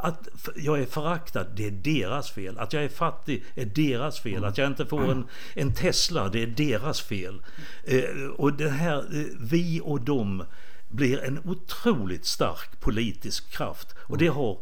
att 0.00 0.28
jag 0.56 0.80
är 0.80 0.86
föraktad, 0.86 1.44
det 1.54 1.66
är 1.66 1.70
deras 1.70 2.30
fel. 2.30 2.58
Att 2.58 2.72
jag 2.72 2.84
är 2.84 2.88
fattig 2.88 3.44
är 3.54 3.64
deras 3.64 4.20
fel. 4.20 4.44
Att 4.44 4.58
jag 4.58 4.66
inte 4.66 4.86
får 4.86 5.10
en, 5.10 5.26
en 5.54 5.74
Tesla, 5.74 6.28
det 6.28 6.42
är 6.42 6.46
deras 6.46 7.00
fel. 7.00 7.42
Eh, 7.84 8.26
och 8.36 8.52
det 8.52 8.68
här, 8.68 8.98
eh, 8.98 9.26
vi 9.40 9.80
och 9.84 10.00
dem 10.00 10.44
blir 10.88 11.24
en 11.24 11.40
otroligt 11.44 12.26
stark 12.26 12.80
politisk 12.80 13.50
kraft. 13.50 13.94
Och 13.98 14.18
det 14.18 14.26
har 14.26 14.58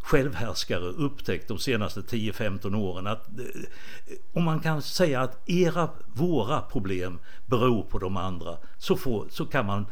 självhärskare 0.00 0.84
upptäckt 0.84 1.48
de 1.48 1.58
senaste 1.58 2.00
10-15 2.00 2.76
åren 2.76 3.06
att 3.06 3.28
eh, 3.28 3.44
om 4.32 4.44
man 4.44 4.60
kan 4.60 4.82
säga 4.82 5.20
att 5.20 5.48
era, 5.48 5.90
våra 6.06 6.60
problem 6.60 7.18
beror 7.46 7.82
på 7.82 7.98
de 7.98 8.16
andra 8.16 8.56
så, 8.78 8.96
får, 8.96 9.26
så 9.30 9.46
kan 9.46 9.66
man 9.66 9.86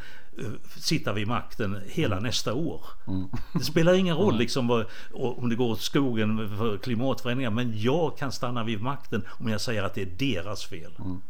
sitta 0.79 1.13
vid 1.13 1.27
makten 1.27 1.81
hela 1.87 2.15
mm. 2.15 2.23
nästa 2.23 2.53
år. 2.53 2.81
Mm. 3.07 3.27
Det 3.53 3.63
spelar 3.63 3.93
ingen 3.93 4.15
roll 4.15 4.29
mm. 4.29 4.39
liksom 4.39 4.67
vad, 4.67 4.85
om 5.13 5.49
det 5.49 5.55
går 5.55 5.71
åt 5.71 5.81
skogen 5.81 6.57
för 6.57 6.77
klimatförändringar 6.77 7.51
men 7.51 7.81
jag 7.81 8.17
kan 8.17 8.31
stanna 8.31 8.63
vid 8.63 8.81
makten 8.81 9.23
om 9.27 9.49
jag 9.49 9.61
säger 9.61 9.83
att 9.83 9.93
det 9.93 10.01
är 10.01 10.33
deras 10.33 10.65
fel. 10.65 10.91
Mm. 10.99 11.21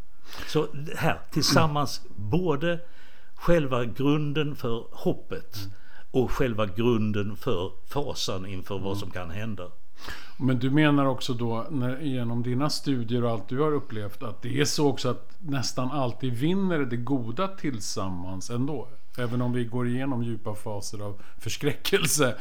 Så 0.47 0.67
här 0.95 1.19
tillsammans 1.31 2.01
både 2.15 2.79
själva 3.35 3.85
grunden 3.85 4.55
för 4.55 4.85
hoppet 4.91 5.57
mm. 5.57 5.71
och 6.11 6.31
själva 6.31 6.65
grunden 6.65 7.35
för 7.35 7.71
fasan 7.87 8.45
inför 8.45 8.75
vad 8.75 8.87
mm. 8.87 8.99
som 8.99 9.11
kan 9.11 9.29
hända. 9.29 9.71
Men 10.37 10.59
du 10.59 10.69
menar 10.69 11.05
också 11.05 11.33
då 11.33 11.67
när, 11.69 11.99
genom 11.99 12.43
dina 12.43 12.69
studier 12.69 13.23
och 13.23 13.31
allt 13.31 13.49
du 13.49 13.59
har 13.59 13.71
upplevt 13.71 14.23
att 14.23 14.41
det 14.41 14.59
är 14.59 14.65
så 14.65 14.89
också 14.89 15.09
att 15.09 15.37
nästan 15.39 15.91
alltid 15.91 16.33
vinner 16.33 16.79
det 16.79 16.97
goda 16.97 17.47
tillsammans 17.47 18.49
ändå? 18.49 18.87
Även 19.17 19.41
om 19.41 19.53
vi 19.53 19.65
går 19.65 19.87
igenom 19.87 20.23
djupa 20.23 20.55
faser 20.55 20.99
av 20.99 21.21
förskräckelse 21.39 22.35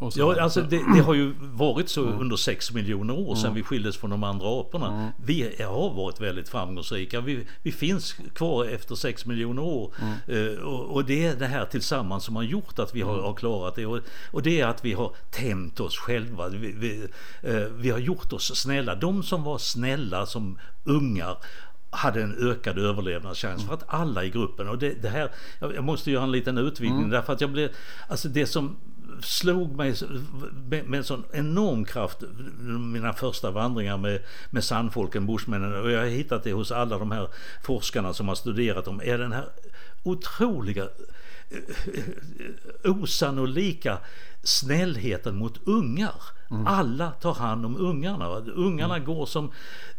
Ja, 0.00 0.40
alltså 0.40 0.62
det, 0.62 0.82
det, 0.94 1.00
har 1.00 1.14
ju 1.14 1.34
varit 1.38 1.88
så 1.88 2.06
mm. 2.06 2.20
under 2.20 2.36
sex 2.36 2.72
miljoner 2.72 3.18
år 3.18 3.34
sedan 3.34 3.44
mm. 3.44 3.54
vi 3.54 3.62
skildes 3.62 3.96
från 3.96 4.10
de 4.10 4.24
andra 4.24 4.60
aporna. 4.60 4.86
Mm. 4.86 5.10
Vi 5.24 5.62
har 5.62 5.94
varit 5.94 6.20
väldigt 6.20 6.48
framgångsrika. 6.48 7.20
Vi, 7.20 7.46
vi 7.62 7.72
finns 7.72 8.16
kvar 8.34 8.64
efter 8.64 8.94
sex 8.94 9.26
miljoner 9.26 9.62
år. 9.62 9.94
Uh, 10.28 10.58
och, 10.58 10.94
och, 10.94 11.04
det 11.04 11.26
är 11.26 11.36
det 11.36 11.46
här 11.46 11.64
tillsammans 11.64 12.24
som 12.24 12.36
har 12.36 12.42
gjort 12.42 12.78
att 12.78 12.94
vi 12.94 13.00
har, 13.00 13.12
mm. 13.12 13.24
har 13.24 13.34
klarat 13.34 13.74
det. 13.74 13.86
Och, 13.86 14.00
och, 14.30 14.42
det 14.42 14.60
är 14.60 14.66
att 14.66 14.84
vi 14.84 14.92
har 14.92 15.14
tämt 15.30 15.80
oss 15.80 15.96
själva. 15.96 16.48
Vi, 16.48 16.72
vi, 16.72 17.08
uh, 17.50 17.66
vi 17.66 17.90
har 17.90 17.98
gjort 17.98 18.32
oss 18.32 18.56
snälla. 18.56 18.94
De 18.94 19.22
som 19.22 19.42
var 19.42 19.58
snälla 19.58 20.26
som 20.26 20.58
ungar 20.84 21.36
hade 21.90 22.22
en 22.22 22.50
ökad 22.50 22.78
överlevnadschans 22.78 23.66
för 23.66 23.74
att 23.74 23.84
alla 23.86 24.24
i 24.24 24.30
gruppen 24.30 24.68
och 24.68 24.78
det, 24.78 25.02
det 25.02 25.08
här, 25.08 25.30
jag 25.60 25.84
måste 25.84 26.10
göra 26.10 26.24
en 26.24 26.32
liten 26.32 26.58
utvidgning 26.58 26.98
mm. 26.98 27.10
därför 27.10 27.32
att 27.32 27.40
jag 27.40 27.50
blev, 27.50 27.70
alltså 28.08 28.28
det 28.28 28.46
som 28.46 28.76
slog 29.20 29.76
mig 29.76 29.94
med 30.86 30.98
en 30.98 31.04
sån 31.04 31.24
enorm 31.32 31.84
kraft 31.84 32.22
mina 32.92 33.12
första 33.12 33.50
vandringar 33.50 33.96
med, 33.96 34.20
med 34.50 34.64
sandfolken, 34.64 35.26
bushmännen 35.26 35.82
och 35.82 35.90
jag 35.90 36.00
har 36.00 36.06
hittat 36.06 36.44
det 36.44 36.52
hos 36.52 36.72
alla 36.72 36.98
de 36.98 37.10
här 37.10 37.28
forskarna 37.62 38.12
som 38.12 38.28
har 38.28 38.34
studerat 38.34 38.84
dem, 38.84 39.00
är 39.04 39.18
den 39.18 39.32
här 39.32 39.44
otroliga 40.02 40.88
osannolika 42.84 43.98
snällheten 44.42 45.36
mot 45.36 45.60
ungar. 45.64 46.14
Mm. 46.50 46.66
Alla 46.66 47.10
tar 47.10 47.34
hand 47.34 47.66
om 47.66 47.76
ungarna. 47.76 48.28
Ungarna 48.38 48.96
mm. 48.96 49.06
går 49.06 49.26
som 49.26 49.52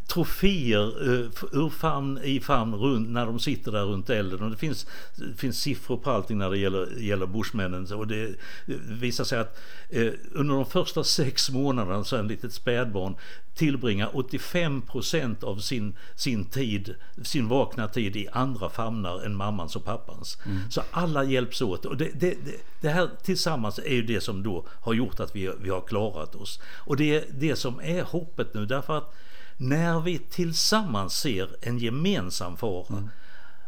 troféer 0.08 1.10
uh, 1.10 1.30
ur 1.52 1.70
famn 1.70 2.20
i 2.24 2.40
famn 2.40 2.76
runt, 2.76 3.10
när 3.10 3.26
de 3.26 3.40
sitter 3.40 3.72
där 3.72 3.84
runt 3.84 4.10
elden. 4.10 4.44
Och 4.44 4.52
det 4.52 4.58
finns, 4.58 4.88
det 5.16 5.38
finns 5.38 5.60
siffror 5.62 5.98
på 5.98 6.12
allting 6.12 6.38
när 6.38 6.50
det 6.50 6.58
gäller, 6.58 7.00
gäller 7.00 7.26
bushmännen. 7.26 7.94
Och 7.94 8.08
det, 8.08 8.28
det 8.66 8.78
visar 8.78 9.24
sig 9.24 9.40
att 9.40 9.62
uh, 9.96 10.14
under 10.32 10.56
de 10.56 10.66
första 10.66 11.04
sex 11.04 11.50
månaderna 11.50 12.04
så 12.04 12.16
är 12.16 12.20
en 12.20 12.28
litet 12.28 12.54
spädbarn 12.54 13.16
tillbringar 13.56 14.10
85 14.14 14.82
procent 14.82 15.44
av 15.44 15.58
sin, 15.58 15.94
sin 16.16 16.46
tid, 16.46 16.96
sin 17.24 17.48
vakna 17.48 17.88
tid 17.88 18.16
i 18.16 18.28
andra 18.32 18.70
famnar 18.70 19.26
än 19.26 19.36
mammans 19.36 19.76
och 19.76 19.86
pappans. 19.86 20.38
Mm. 20.46 20.72
Så 20.72 20.82
alla 20.92 21.24
hjälps 21.24 21.62
åt. 21.62 21.86
Och 21.86 21.98
det, 21.98 22.12
det, 22.20 22.38
det, 22.82 22.90
här 22.90 23.10
tillsammans 23.24 23.80
är 23.80 23.94
ju 23.94 24.04
det 24.04 24.22
som 24.22 24.44
då 24.44 24.66
har 24.70 24.94
gjort 24.94 25.20
att 25.20 25.36
vi, 25.36 25.52
vi 25.62 25.70
har 25.70 25.82
klarat 25.82 26.36
oss. 26.36 26.60
Och 26.78 26.98
det 26.98 27.16
är 27.16 27.26
det 27.30 27.56
som 27.56 27.80
är 27.80 28.04
hoppet 28.04 28.54
nu 28.54 28.66
därför 28.66 28.98
att 28.98 29.16
när 29.58 30.00
vi 30.00 30.20
tillsammans 30.20 31.14
ser 31.14 31.50
en 31.62 31.78
gemensam 31.78 32.58
fara 32.58 32.86
mm. 32.90 33.10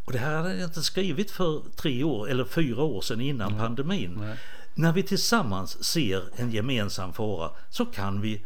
Och 0.06 0.12
det 0.12 0.20
här 0.20 0.36
hade 0.36 0.56
jag 0.56 0.63
inte 0.63 0.84
skrivit 0.84 1.32
för 1.32 1.62
tre 1.75 2.04
år 2.04 2.30
eller 2.30 2.46
fyra 2.46 2.84
år 2.84 3.01
sedan 3.01 3.22
innan 3.22 3.48
mm. 3.48 3.60
pandemin. 3.60 4.18
Nej. 4.22 4.38
När 4.74 4.94
vi 4.94 5.04
tillsammans 5.04 5.84
ser 5.84 6.24
en 6.36 6.51
gemensam 6.51 7.13
fara 7.13 7.51
så 7.70 7.86
kan 7.86 8.22
vi 8.22 8.46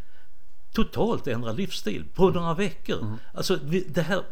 totalt 0.73 1.27
ändra 1.27 1.51
livsstil 1.51 2.05
på 2.13 2.29
några 2.29 2.53
veckor. 2.53 3.01
Mm. 3.01 3.15
Alltså 3.33 3.55
det 3.87 4.01
här, 4.01 4.23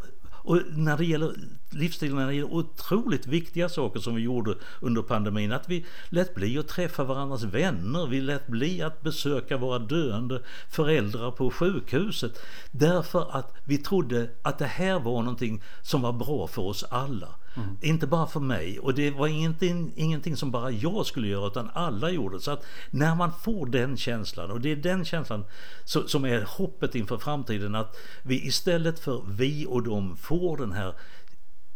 och 0.47 0.61
när 0.69 0.97
det 0.97 1.05
gäller 1.05 1.33
livsstilen, 1.69 2.15
när 2.15 2.27
det 2.27 2.33
gäller 2.33 2.53
otroligt 2.53 3.27
viktiga 3.27 3.69
saker 3.69 3.99
som 3.99 4.15
vi 4.15 4.21
gjorde 4.21 4.55
under 4.79 5.01
pandemin, 5.01 5.51
att 5.51 5.69
vi 5.69 5.85
lät 6.09 6.35
bli 6.35 6.57
att 6.57 6.67
träffa 6.67 7.03
varandras 7.03 7.43
vänner, 7.43 8.07
vi 8.07 8.21
lät 8.21 8.47
bli 8.47 8.81
att 8.81 9.01
besöka 9.01 9.57
våra 9.57 9.79
döende 9.79 10.41
föräldrar 10.69 11.31
på 11.31 11.51
sjukhuset, 11.51 12.39
därför 12.71 13.37
att 13.37 13.53
vi 13.63 13.77
trodde 13.77 14.29
att 14.41 14.59
det 14.59 14.65
här 14.65 14.99
var 14.99 15.21
någonting 15.21 15.63
som 15.81 16.01
var 16.01 16.13
bra 16.13 16.47
för 16.47 16.61
oss 16.61 16.83
alla. 16.89 17.35
Mm. 17.57 17.77
Inte 17.81 18.07
bara 18.07 18.27
för 18.27 18.39
mig 18.39 18.79
och 18.79 18.93
det 18.93 19.11
var 19.11 19.27
ingenting, 19.27 19.93
ingenting 19.95 20.37
som 20.37 20.51
bara 20.51 20.71
jag 20.71 21.05
skulle 21.05 21.27
göra 21.27 21.47
utan 21.47 21.69
alla 21.73 22.09
gjorde. 22.09 22.39
Så 22.39 22.51
att 22.51 22.65
när 22.89 23.15
man 23.15 23.31
får 23.41 23.65
den 23.65 23.97
känslan 23.97 24.51
och 24.51 24.61
det 24.61 24.71
är 24.71 24.75
den 24.75 25.05
känslan 25.05 25.45
så, 25.83 26.07
som 26.07 26.25
är 26.25 26.45
hoppet 26.47 26.95
inför 26.95 27.17
framtiden 27.17 27.75
att 27.75 27.97
vi 28.23 28.47
istället 28.47 28.99
för 28.99 29.21
vi 29.27 29.65
och 29.69 29.83
dem 29.83 30.17
får 30.17 30.57
den 30.57 30.71
här 30.71 30.93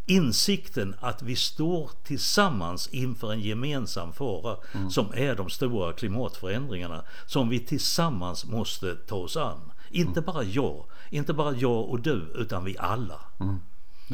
insikten 0.06 0.96
att 1.00 1.22
vi 1.22 1.36
står 1.36 1.92
tillsammans 2.04 2.88
inför 2.88 3.34
en 3.34 3.42
gemensam 3.42 4.14
fara 4.14 4.58
mm. 4.74 4.90
som 4.90 5.14
är 5.14 5.36
de 5.36 5.50
stora 5.50 5.94
klimatförändringargarna 5.94 7.04
som 7.26 7.50
vi 7.50 7.60
tillsammans 7.60 8.46
måste 8.46 8.96
ta 8.96 9.16
oss 9.16 9.38
an. 9.38 9.72
Inte 9.90 10.20
mm. 10.20 10.26
bara 10.26 10.44
jag, 10.44 10.86
inte 11.10 11.34
bara 11.34 11.56
jag 11.56 11.90
och 11.90 12.00
du, 12.00 12.32
utan 12.36 12.64
vi 12.64 12.78
alla. 12.78 13.20
Mm. 13.40 13.60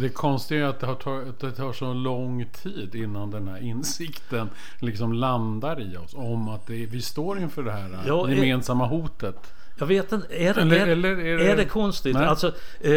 Det 0.02 0.10
konstiga 0.10 0.66
är 0.66 0.70
att 0.70 0.80
det, 0.80 0.88
har 0.88 0.96
tagit, 0.96 1.40
det 1.40 1.52
tar 1.52 1.74
så 1.74 1.94
lång 1.94 2.46
tid 2.46 2.96
innan 2.96 3.32
den 3.32 3.48
här 3.48 3.64
insikten 3.64 4.50
liksom 4.80 5.14
landar 5.14 5.82
i 5.82 5.98
oss 5.98 6.14
om 6.14 6.50
att 6.50 6.68
det, 6.68 6.86
vi 6.86 7.02
står 7.02 7.40
inför 7.40 7.64
det 7.64 7.72
här 7.72 8.04
ja, 8.08 8.30
gemensamma 8.30 8.86
hotet. 8.86 9.54
Jag 9.80 9.88
vet 9.88 10.12
inte, 10.12 10.28
är 10.36 10.54
det, 10.54 10.62
eller, 10.62 10.76
är, 10.76 10.88
eller 10.88 11.10
är, 11.10 11.38
det, 11.38 11.52
är 11.52 11.56
det 11.56 11.66
konstigt? 11.66 12.16
Alltså, 12.16 12.54
eh, 12.82 12.94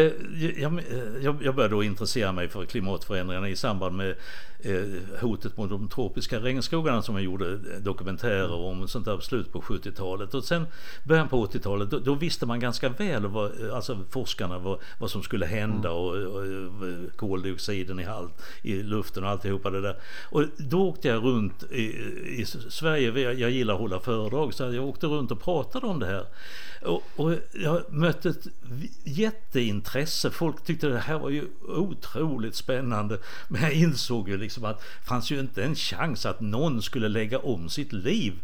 jag, 0.57 0.83
jag, 1.23 1.42
jag 1.42 1.54
började 1.54 1.75
då 1.75 1.83
intressera 1.83 2.33
mig 2.33 2.49
för 2.49 2.64
klimatförändringarna 2.64 3.49
i 3.49 3.57
samband 3.57 3.97
med 3.97 4.14
hotet 5.21 5.57
mot 5.57 5.71
de 5.71 5.88
tropiska 5.88 6.40
regnskogarna 6.40 7.02
som 7.02 7.14
jag 7.14 7.25
gjorde 7.25 7.57
dokumentärer 7.79 8.52
om 8.52 8.88
sånt 8.88 9.05
där 9.05 9.21
slut 9.21 9.52
på 9.52 9.61
70-talet. 9.61 10.35
Och 10.35 10.45
sen 10.45 10.67
början 11.05 11.29
på 11.29 11.47
80-talet, 11.47 11.90
då, 11.90 11.99
då, 11.99 12.14
visste 12.14 12.47
man 12.47 12.61
ganska 12.61 12.88
väl, 12.88 13.26
vad, 13.26 13.71
alltså 13.71 13.99
forskarna, 14.11 14.59
vad, 14.59 14.79
vad 14.99 15.11
som 15.11 15.23
skulle 15.23 15.47
hända 15.47 15.88
mm. 15.88 16.00
och, 16.00 16.17
och, 16.17 16.43
och 16.43 17.17
koldioxiden 17.17 18.00
i, 18.00 18.05
halt, 18.05 18.43
i 18.62 18.83
luften 18.83 19.25
och 19.25 19.31
alltihopa 19.31 19.71
det 19.71 19.81
där. 19.81 19.97
Och 20.31 20.45
då 20.57 20.88
åkte 20.88 21.09
jag 21.09 21.25
runt 21.25 21.62
i, 21.62 21.85
i 22.26 22.47
Sverige, 22.69 23.33
jag 23.33 23.50
gillar 23.50 23.75
att 23.75 23.81
hålla 23.81 24.00
föredrag, 24.00 24.55
så 24.55 24.62
jag 24.62 24.85
åkte 24.85 25.07
runt 25.07 25.31
och 25.31 25.43
pratade 25.43 25.87
om 25.87 25.99
det 26.00 26.07
här. 26.07 26.26
Och, 26.83 27.02
och 27.17 27.35
jag 27.52 27.93
mötte 27.93 28.29
ett 28.29 28.47
jätteintresse. 29.05 30.31
Folk 30.31 30.64
tyckte 30.64 30.88
det 30.88 30.99
här 30.99 31.19
var 31.19 31.31
ju 31.31 31.47
otroligt 31.69 32.55
spännande. 32.55 33.19
Men 33.49 33.62
jag 33.62 33.73
insåg 33.73 34.29
ju 34.29 34.37
liksom 34.50 34.64
att 34.64 34.80
det 34.80 35.09
fanns 35.09 35.30
ju 35.30 35.40
inte 35.40 35.64
en 35.64 35.75
chans 35.75 36.26
att 36.26 36.40
någon 36.40 36.83
skulle 36.83 37.09
lägga 37.09 37.38
om 37.38 37.69
sitt 37.69 37.92
liv 37.92 38.35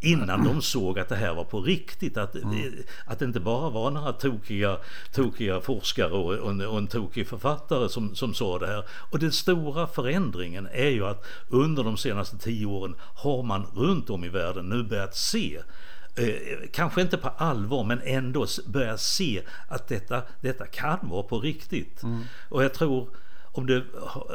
innan 0.00 0.44
de 0.44 0.62
såg 0.62 0.98
att 0.98 1.08
det 1.08 1.16
här 1.16 1.34
var 1.34 1.44
på 1.44 1.60
riktigt. 1.60 2.16
Att, 2.16 2.34
mm. 2.34 2.72
att 3.06 3.18
det 3.18 3.24
inte 3.24 3.40
bara 3.40 3.70
var 3.70 3.90
några 3.90 4.12
tokiga, 4.12 4.78
tokiga 5.12 5.60
forskare 5.60 6.12
och, 6.12 6.34
och, 6.34 6.50
en, 6.50 6.60
och 6.60 6.78
en 6.78 6.86
tokig 6.86 7.26
författare 7.26 7.88
som, 7.88 8.14
som 8.14 8.34
sa 8.34 8.58
det 8.58 8.66
här. 8.66 8.84
Och 9.10 9.18
den 9.18 9.32
stora 9.32 9.86
förändringen 9.86 10.68
är 10.72 10.90
ju 10.90 11.06
att 11.06 11.24
under 11.48 11.84
de 11.84 11.96
senaste 11.96 12.38
tio 12.38 12.66
åren 12.66 12.94
har 13.00 13.42
man 13.42 13.66
runt 13.74 14.10
om 14.10 14.24
i 14.24 14.28
världen 14.28 14.68
nu 14.68 14.82
börjat 14.82 15.16
se 15.16 15.62
Eh, 16.18 16.68
kanske 16.72 17.02
inte 17.02 17.16
på 17.16 17.28
allvar 17.28 17.84
men 17.84 18.00
ändå 18.04 18.46
börja 18.66 18.98
se 18.98 19.42
att 19.68 19.88
detta, 19.88 20.22
detta 20.40 20.66
kan 20.66 20.98
vara 21.02 21.22
på 21.22 21.40
riktigt. 21.40 22.02
Mm. 22.02 22.24
Och 22.48 22.64
jag 22.64 22.74
tror 22.74 23.08
om 23.58 23.66
det, 23.66 23.82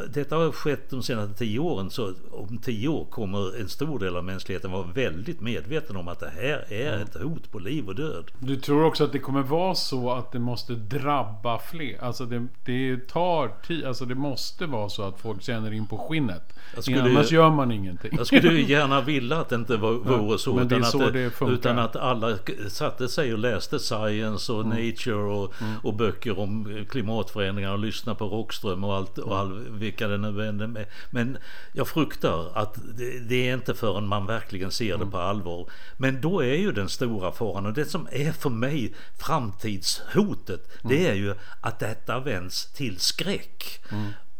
detta 0.09 0.35
har 0.35 0.51
skett 0.51 0.89
de 0.89 1.03
senaste 1.03 1.33
tio 1.33 1.59
åren 1.59 1.89
så 1.89 2.13
om 2.31 2.57
tio 2.57 2.87
år 2.87 3.05
kommer 3.05 3.61
en 3.61 3.69
stor 3.69 3.99
del 3.99 4.17
av 4.17 4.23
mänskligheten 4.23 4.71
vara 4.71 4.87
väldigt 4.93 5.41
medveten 5.41 5.95
om 5.95 6.07
att 6.07 6.19
det 6.19 6.31
här 6.35 6.73
är 6.73 6.97
ett 6.97 7.21
hot 7.21 7.51
på 7.51 7.59
liv 7.59 7.87
och 7.87 7.95
död. 7.95 8.31
Du 8.39 8.55
tror 8.55 8.85
också 8.85 9.03
att 9.03 9.11
det 9.11 9.19
kommer 9.19 9.41
vara 9.41 9.75
så 9.75 10.11
att 10.11 10.31
det 10.31 10.39
måste 10.39 10.73
drabba 10.73 11.59
fler? 11.59 12.03
Alltså 12.03 12.25
det, 12.25 12.47
det 12.65 13.07
tar 13.07 13.47
tid, 13.67 13.85
alltså 13.85 14.05
det 14.05 14.15
måste 14.15 14.65
vara 14.65 14.89
så 14.89 15.03
att 15.03 15.19
folk 15.19 15.43
känner 15.43 15.73
in 15.73 15.87
på 15.87 15.97
skinnet. 15.97 16.53
Skulle, 16.77 17.01
Annars 17.01 17.31
gör 17.31 17.49
man 17.49 17.71
ingenting. 17.71 18.11
Jag 18.17 18.27
skulle 18.27 18.61
gärna 18.61 19.01
vilja 19.01 19.37
att 19.37 19.49
det 19.49 19.55
inte 19.55 19.77
var, 19.77 19.91
vore 19.91 20.37
så. 20.37 20.53
Men 20.53 20.67
utan, 20.67 20.83
så 20.83 21.03
att 21.03 21.13
det, 21.13 21.31
utan 21.41 21.79
att 21.79 21.95
alla 21.95 22.37
satte 22.67 23.07
sig 23.07 23.33
och 23.33 23.39
läste 23.39 23.79
Science 23.79 24.53
och 24.53 24.61
mm. 24.61 24.87
Nature 24.87 25.15
och, 25.15 25.61
mm. 25.61 25.73
och 25.83 25.93
böcker 25.93 26.39
om 26.39 26.85
klimatförändringar 26.89 27.71
och 27.71 27.79
lyssnade 27.79 28.19
på 28.19 28.25
Rockström 28.25 28.83
och 28.83 28.95
allt 28.95 29.12
allt 29.17 29.27
och 29.27 29.37
all, 29.37 29.69
vilka 29.69 30.07
det 30.07 30.17
nu 30.17 30.41
är. 30.41 30.87
Men 31.09 31.37
jag 31.73 31.87
fruktar 31.87 32.51
att 32.57 32.75
det, 32.97 33.19
det 33.19 33.49
är 33.49 33.53
inte 33.53 33.73
förrän 33.73 34.07
man 34.07 34.25
verkligen 34.25 34.71
ser 34.71 34.97
det 34.97 35.05
på 35.05 35.17
allvar. 35.17 35.69
Men 35.97 36.21
då 36.21 36.43
är 36.43 36.55
ju 36.55 36.71
den 36.71 36.89
stora 36.89 37.31
faran 37.31 37.65
och 37.65 37.73
det 37.73 37.85
som 37.85 38.07
är 38.11 38.31
för 38.31 38.49
mig 38.49 38.93
framtidshotet 39.17 40.61
det 40.83 41.07
är 41.07 41.13
ju 41.13 41.35
att 41.61 41.79
detta 41.79 42.19
vänds 42.19 42.65
till 42.73 42.99
skräck. 42.99 43.79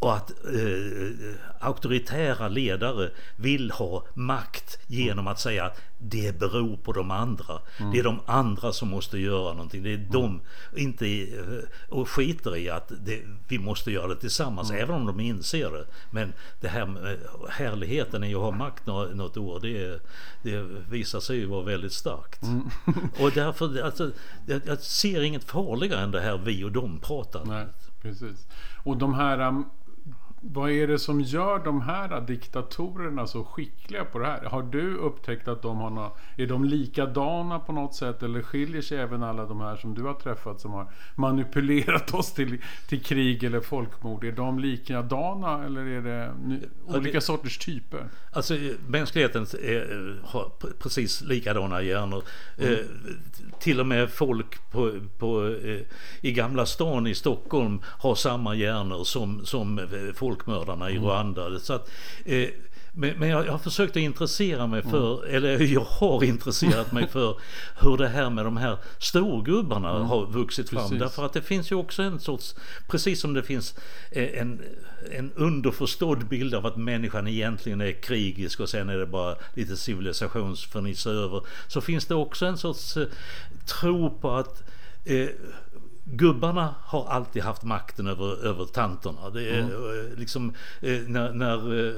Och 0.04 0.16
att 0.16 0.30
eh, 0.30 1.36
auktoritära 1.60 2.48
ledare 2.48 3.10
vill 3.36 3.72
ha 3.72 4.04
makt 4.14 4.80
genom 4.88 5.28
att 5.28 5.40
säga 5.40 5.66
att 5.66 5.82
det 5.98 6.40
beror 6.40 6.78
på 6.78 6.94
de 6.94 7.12
andra. 7.12 7.60
Mm. 7.78 7.92
Det 7.92 8.00
är 8.00 8.04
de 8.04 8.20
andra 8.26 8.74
som 8.74 8.90
måste 8.90 9.18
göra 9.18 9.54
någonting. 9.54 9.84
Det 9.84 9.90
är 9.90 9.98
mm. 9.98 10.12
de, 10.12 10.42
inte, 10.76 11.22
eh, 11.22 11.40
och 11.90 12.10
skiter 12.10 12.56
i 12.56 12.70
att 12.70 12.92
det, 13.06 13.22
vi 13.48 13.60
måste 13.60 13.92
göra 13.92 14.08
det 14.08 14.16
tillsammans, 14.16 14.70
mm. 14.70 14.84
även 14.84 14.96
om 14.96 15.06
de 15.06 15.20
inser 15.20 15.72
det. 15.72 15.86
Men 16.12 16.34
det 16.62 16.68
här 16.68 16.86
med 16.86 17.18
härligheten 17.50 18.24
i 18.24 18.36
att 18.36 18.42
ha 18.42 18.52
makt 18.52 18.86
något 18.86 19.38
år, 19.38 19.60
det, 19.60 20.00
det 20.42 20.62
visar 20.90 21.20
sig 21.20 21.38
ju 21.38 21.46
vara 21.46 21.64
väldigt 21.64 21.94
starkt. 21.94 22.44
Mm. 22.44 22.70
och 23.20 23.32
därför, 23.32 23.82
alltså, 23.82 24.12
jag, 24.48 24.62
jag, 24.66 24.80
ser 24.80 25.22
inget 25.22 25.44
farligare 25.44 26.02
än 26.02 26.12
det 26.12 26.22
här 26.22 26.38
vi 26.38 26.64
och 26.64 26.72
de 26.72 27.00
pratar. 27.00 27.46
Nej, 27.46 27.66
precis. 28.02 28.48
Och 28.84 28.98
de 28.98 29.14
här 29.14 29.48
um, 29.48 29.66
vad 30.46 30.72
är 30.72 30.88
det 30.88 31.00
som 31.00 31.22
gör 31.22 31.60
de 31.60 31.82
här 31.82 32.22
diktatorerna 32.22 33.28
så 33.28 33.44
skickliga 33.44 34.06
på 34.06 34.20
det 34.20 34.26
här? 34.26 34.44
Har 34.46 34.64
du 34.64 34.96
upptäckt 34.96 35.48
att 35.48 35.62
de 35.62 35.78
har 35.78 35.90
några, 35.90 36.12
är 36.38 36.48
de 36.48 36.66
likadana 36.66 37.60
på 37.60 37.72
något 37.72 37.96
sätt 37.96 38.24
eller 38.24 38.42
skiljer 38.42 38.82
sig 38.82 38.98
även 38.98 39.24
alla 39.24 39.46
de 39.46 39.62
här 39.62 39.76
som 39.76 39.94
du 39.94 40.04
har 40.04 40.14
träffat 40.14 40.62
som 40.62 40.72
har 40.72 40.92
manipulerat 41.16 42.14
oss 42.14 42.34
till, 42.34 42.62
till 42.90 43.04
krig 43.04 43.44
eller 43.44 43.60
folkmord? 43.60 44.24
Är 44.24 44.32
de 44.32 44.60
likadana 44.60 45.66
eller 45.66 45.82
är 45.86 46.02
det 46.02 46.34
olika 46.88 47.22
sorters 47.22 47.58
typer? 47.58 48.10
Alltså 48.32 48.58
mänskligheten 48.88 49.44
är, 49.44 50.20
har 50.24 50.52
precis 50.80 51.22
likadana 51.22 51.82
hjärnor. 51.82 52.24
Mm. 52.58 52.74
Eh, 52.74 52.80
till 53.60 53.80
och 53.80 53.88
med 53.88 54.10
folk 54.10 54.72
på, 54.72 55.00
på, 55.18 55.48
eh, 55.64 55.82
i 56.22 56.32
Gamla 56.32 56.66
stan 56.66 57.08
i 57.08 57.16
Stockholm 57.16 57.82
har 57.86 58.16
samma 58.16 58.56
hjärnor 58.56 59.04
som, 59.04 59.46
som 59.46 59.80
eh, 59.80 59.86
folk 60.16 60.33
folkmördarna 60.34 60.90
i 60.90 60.96
mm. 60.96 61.06
Rwanda. 61.06 61.60
Så 61.60 61.74
att, 61.74 61.90
eh, 62.26 62.50
men, 62.96 63.20
men 63.20 63.30
jag, 63.30 63.46
jag, 63.46 63.52
har 63.52 63.60
försökt 63.60 63.92
att 63.92 64.02
intressera 64.02 64.68
mig 64.68 64.82
för, 64.82 65.26
mm. 65.26 65.36
eller 65.36 65.60
jag 65.74 65.82
har 65.82 66.24
intresserat 66.24 66.92
mig 66.92 67.08
för 67.08 67.38
hur 67.82 67.98
det 67.98 68.08
här 68.08 68.30
med 68.30 68.46
de 68.46 68.58
här 68.58 68.78
storgubbarna 68.98 69.96
mm. 69.96 70.04
har 70.04 70.26
vuxit 70.26 70.70
fram. 70.70 70.82
Precis. 70.82 71.00
Därför 71.00 71.26
att 71.26 71.34
det 71.34 71.42
finns 71.42 71.72
ju 71.72 71.76
också 71.76 72.04
en 72.04 72.20
sorts, 72.20 72.56
precis 72.88 73.22
som 73.22 73.34
det 73.34 73.44
finns 73.44 73.76
eh, 74.12 74.42
en, 74.42 74.62
en 75.12 75.32
underförstådd 75.36 76.26
bild 76.26 76.56
av 76.56 76.66
att 76.66 76.78
människan 76.78 77.28
egentligen 77.28 77.82
är 77.82 77.92
krigisk 77.92 78.60
och 78.60 78.70
sen 78.70 78.90
är 78.90 78.98
det 78.98 79.06
bara 79.06 79.36
lite 79.54 79.78
civilisationsförnisse 79.78 81.10
över. 81.10 81.42
Så 81.68 81.82
finns 81.82 82.06
det 82.06 82.16
också 82.16 82.46
en 82.46 82.58
sorts 82.58 82.98
eh, 82.98 83.08
tro 83.66 84.10
på 84.10 84.32
att 84.32 84.64
eh, 85.06 85.28
gubbarna 86.06 86.76
har 86.82 87.06
alltid 87.06 87.44
haft 87.44 87.64
makten 87.64 88.08
över, 88.08 88.46
över 88.46 88.66
tanterna. 88.66 89.30
Det 89.30 89.50
är 89.50 89.60
mm. 89.60 90.16
liksom 90.18 90.54
eh, 90.82 91.00
när, 91.08 91.34
när, 91.34 91.88
eh, 91.88 91.94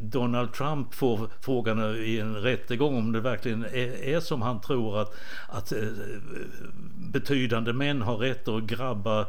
Donald 0.00 0.52
Trump 0.52 0.94
får 0.94 1.28
frågan 1.40 1.96
i 1.96 2.18
en 2.18 2.36
rättegång 2.36 2.96
om 2.96 3.12
det 3.12 3.20
verkligen 3.20 3.64
är, 3.64 4.02
är 4.02 4.20
som 4.20 4.42
han 4.42 4.60
tror 4.60 5.00
att, 5.00 5.14
att 5.48 5.72
betydande 7.12 7.72
män 7.72 8.02
har 8.02 8.16
rätt 8.16 8.48
att 8.48 8.62
grabba 8.62 9.26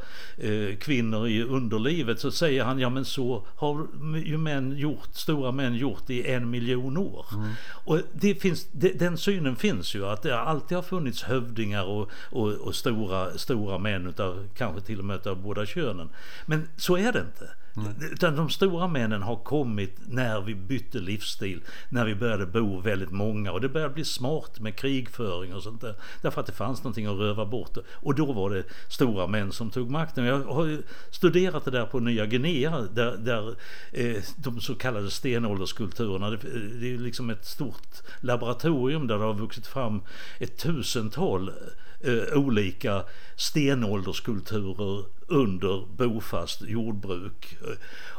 kvinnor 0.80 1.28
i 1.28 1.44
underlivet 1.44 2.20
så 2.20 2.32
säger 2.32 2.64
han 2.64 2.80
ja 2.80 2.90
men 2.90 3.06
så 3.06 3.46
har 3.56 3.88
ju 4.26 4.38
män 4.38 4.78
gjort, 4.78 5.10
stora 5.12 5.52
män 5.52 5.76
gjort 5.76 6.10
i 6.10 6.32
en 6.32 6.50
miljon 6.50 6.98
år. 6.98 7.26
Mm. 7.34 7.52
Och 7.86 8.00
det 8.14 8.36
finns, 8.36 8.68
den 8.72 9.18
synen 9.18 9.56
finns 9.56 9.96
ju 9.96 10.06
att 10.06 10.22
det 10.22 10.40
alltid 10.40 10.76
har 10.76 10.84
funnits 10.84 11.24
hövdingar 11.24 11.84
och, 11.84 12.12
och, 12.32 12.54
och 12.54 12.76
stora, 12.76 13.38
stora 13.38 13.78
män 13.78 14.07
utav, 14.08 14.48
kanske 14.56 14.82
till 14.82 15.00
och 15.00 15.06
med 15.06 15.28
av 15.28 15.42
båda 15.42 15.66
könen. 15.66 16.10
Men 16.46 16.70
så 16.78 16.98
är 16.98 17.12
det 17.12 17.20
inte. 17.20 17.50
Mm. 17.78 18.14
Utan 18.14 18.36
de 18.36 18.50
stora 18.50 18.88
männen 18.88 19.22
har 19.22 19.36
kommit 19.36 19.98
när 20.08 20.42
vi 20.42 20.56
bytte 20.56 21.00
livsstil, 21.00 21.62
när 21.90 22.06
vi 22.06 22.16
började 22.16 22.46
bo 22.46 22.80
väldigt 22.80 23.12
många 23.12 23.52
och 23.52 23.62
det 23.62 23.70
började 23.70 23.94
bli 23.94 24.06
smart 24.06 24.60
med 24.60 24.76
krigföring 24.76 25.56
och 25.56 25.64
sånt 25.64 25.82
där. 25.82 25.96
Därför 26.22 26.42
att 26.42 26.48
det 26.48 26.54
fanns 26.54 26.84
någonting 26.84 27.06
att 27.06 27.18
röva 27.18 27.46
bort. 27.46 27.78
Och 27.94 28.16
då 28.16 28.34
var 28.34 28.50
det 28.50 28.64
stora 28.88 29.28
män 29.28 29.52
som 29.52 29.70
tog 29.70 29.90
makten. 29.90 30.26
Jag 30.26 30.40
har 30.40 30.78
studerat 31.12 31.66
det 31.66 31.72
där 31.72 31.86
på 31.86 32.00
Nya 32.00 32.26
Guinea, 32.26 32.82
där, 32.82 33.18
där 33.18 33.56
eh, 33.92 34.24
de 34.36 34.62
så 34.62 34.76
kallade 34.76 35.12
stenålderskulturerna, 35.12 36.30
det, 36.30 36.38
det 36.80 36.94
är 36.94 36.98
liksom 36.98 37.30
ett 37.30 37.46
stort 37.46 38.02
laboratorium 38.20 39.08
där 39.08 39.18
det 39.18 39.24
har 39.24 39.34
vuxit 39.34 39.68
fram 39.68 40.02
ett 40.40 40.58
tusental 40.58 41.52
eh, 42.00 42.38
olika 42.38 43.04
stenålderskulturer 43.36 45.06
under 45.28 45.86
bofast 45.96 46.62
jordbruk. 46.62 47.58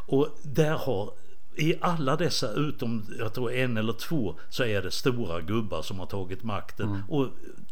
Och 0.06 0.28
där 0.42 0.76
har 0.76 1.12
i 1.58 1.74
alla 1.80 2.16
dessa, 2.16 2.52
utom 2.52 3.04
jag 3.18 3.34
tror 3.34 3.52
en 3.52 3.76
eller 3.76 3.92
två, 3.92 4.34
så 4.48 4.64
är 4.64 4.82
det 4.82 4.90
stora 4.90 5.40
gubbar 5.40 5.82
som 5.82 5.98
har 5.98 6.06
tagit 6.06 6.42
makten. 6.42 6.88
Mm. 6.88 7.02
Och 7.08 7.28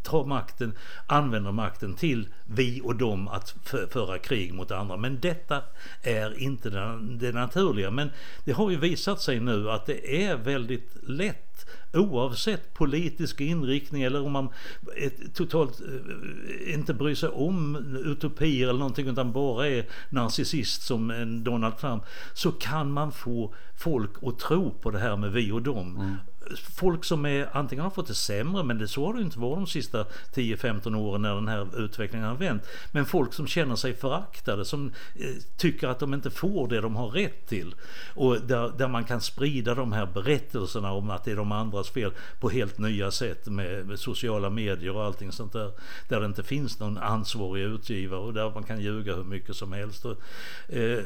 tar 0.06 0.24
makten, 0.24 0.72
använder 1.06 1.52
makten 1.52 1.94
till 1.94 2.28
vi 2.44 2.80
och 2.84 2.96
dem 2.96 3.28
att 3.28 3.54
föra 3.90 4.18
krig 4.18 4.54
mot 4.54 4.70
andra. 4.70 4.96
Men 4.96 5.20
detta 5.20 5.62
är 6.02 6.38
inte 6.42 6.70
det 7.00 7.32
naturliga. 7.32 7.90
Men 7.90 8.10
det 8.44 8.52
har 8.52 8.70
ju 8.70 8.76
visat 8.76 9.20
sig 9.20 9.40
nu 9.40 9.70
att 9.70 9.86
det 9.86 10.24
är 10.26 10.36
väldigt 10.36 10.96
lätt 11.02 11.46
oavsett 11.92 12.74
politisk 12.74 13.40
inriktning 13.40 14.02
eller 14.02 14.22
om 14.26 14.32
man 14.32 14.48
totalt 15.34 15.80
eh, 15.80 16.74
inte 16.74 16.94
bryr 16.94 17.14
sig 17.14 17.28
om 17.28 17.76
utopier 18.04 18.68
eller 18.68 18.78
någonting 18.78 19.08
utan 19.08 19.32
bara 19.32 19.68
är 19.68 19.86
narcissist 20.10 20.82
som 20.82 21.10
en 21.10 21.44
Donald 21.44 21.78
Trump 21.78 22.02
så 22.34 22.52
kan 22.52 22.92
man 22.92 23.12
få 23.12 23.54
folk 23.76 24.10
att 24.22 24.38
tro 24.38 24.70
på 24.70 24.90
det 24.90 24.98
här 24.98 25.16
med 25.16 25.32
vi 25.32 25.52
och 25.52 25.62
dem. 25.62 25.96
Mm 25.96 26.16
folk 26.54 27.04
som 27.04 27.26
är 27.26 27.48
antingen 27.52 27.84
har 27.84 27.90
fått 27.90 28.06
det 28.06 28.14
sämre, 28.14 28.64
men 28.64 28.78
det 28.78 28.88
så 28.88 29.06
har 29.06 29.14
det 29.14 29.22
inte 29.22 29.38
varit 29.38 29.56
de 29.56 29.66
sista 29.66 30.06
10-15 30.34 30.96
åren 30.96 31.22
när 31.22 31.34
den 31.34 31.48
här 31.48 31.84
utvecklingen 31.84 32.28
har 32.28 32.34
vänt. 32.34 32.62
Men 32.92 33.06
folk 33.06 33.32
som 33.32 33.46
känner 33.46 33.76
sig 33.76 33.94
föraktade, 33.94 34.64
som 34.64 34.92
eh, 35.14 35.26
tycker 35.56 35.88
att 35.88 35.98
de 35.98 36.14
inte 36.14 36.30
får 36.30 36.68
det 36.68 36.80
de 36.80 36.96
har 36.96 37.08
rätt 37.08 37.46
till. 37.46 37.74
Och 38.14 38.40
där, 38.40 38.72
där 38.78 38.88
man 38.88 39.04
kan 39.04 39.20
sprida 39.20 39.74
de 39.74 39.92
här 39.92 40.06
berättelserna 40.06 40.92
om 40.92 41.10
att 41.10 41.24
det 41.24 41.30
är 41.30 41.36
de 41.36 41.52
andras 41.52 41.90
fel 41.90 42.12
på 42.40 42.50
helt 42.50 42.78
nya 42.78 43.10
sätt 43.10 43.46
med, 43.46 43.86
med 43.86 43.98
sociala 43.98 44.50
medier 44.50 44.96
och 44.96 45.04
allting 45.04 45.32
sånt 45.32 45.52
där. 45.52 45.70
Där 46.08 46.20
det 46.20 46.26
inte 46.26 46.42
finns 46.42 46.80
någon 46.80 46.98
ansvarig 46.98 47.62
utgivare 47.62 48.20
och 48.20 48.34
där 48.34 48.50
man 48.50 48.62
kan 48.62 48.80
ljuga 48.80 49.16
hur 49.16 49.24
mycket 49.24 49.56
som 49.56 49.72
helst. 49.72 50.04
Och, 50.04 50.16
eh, 50.68 51.00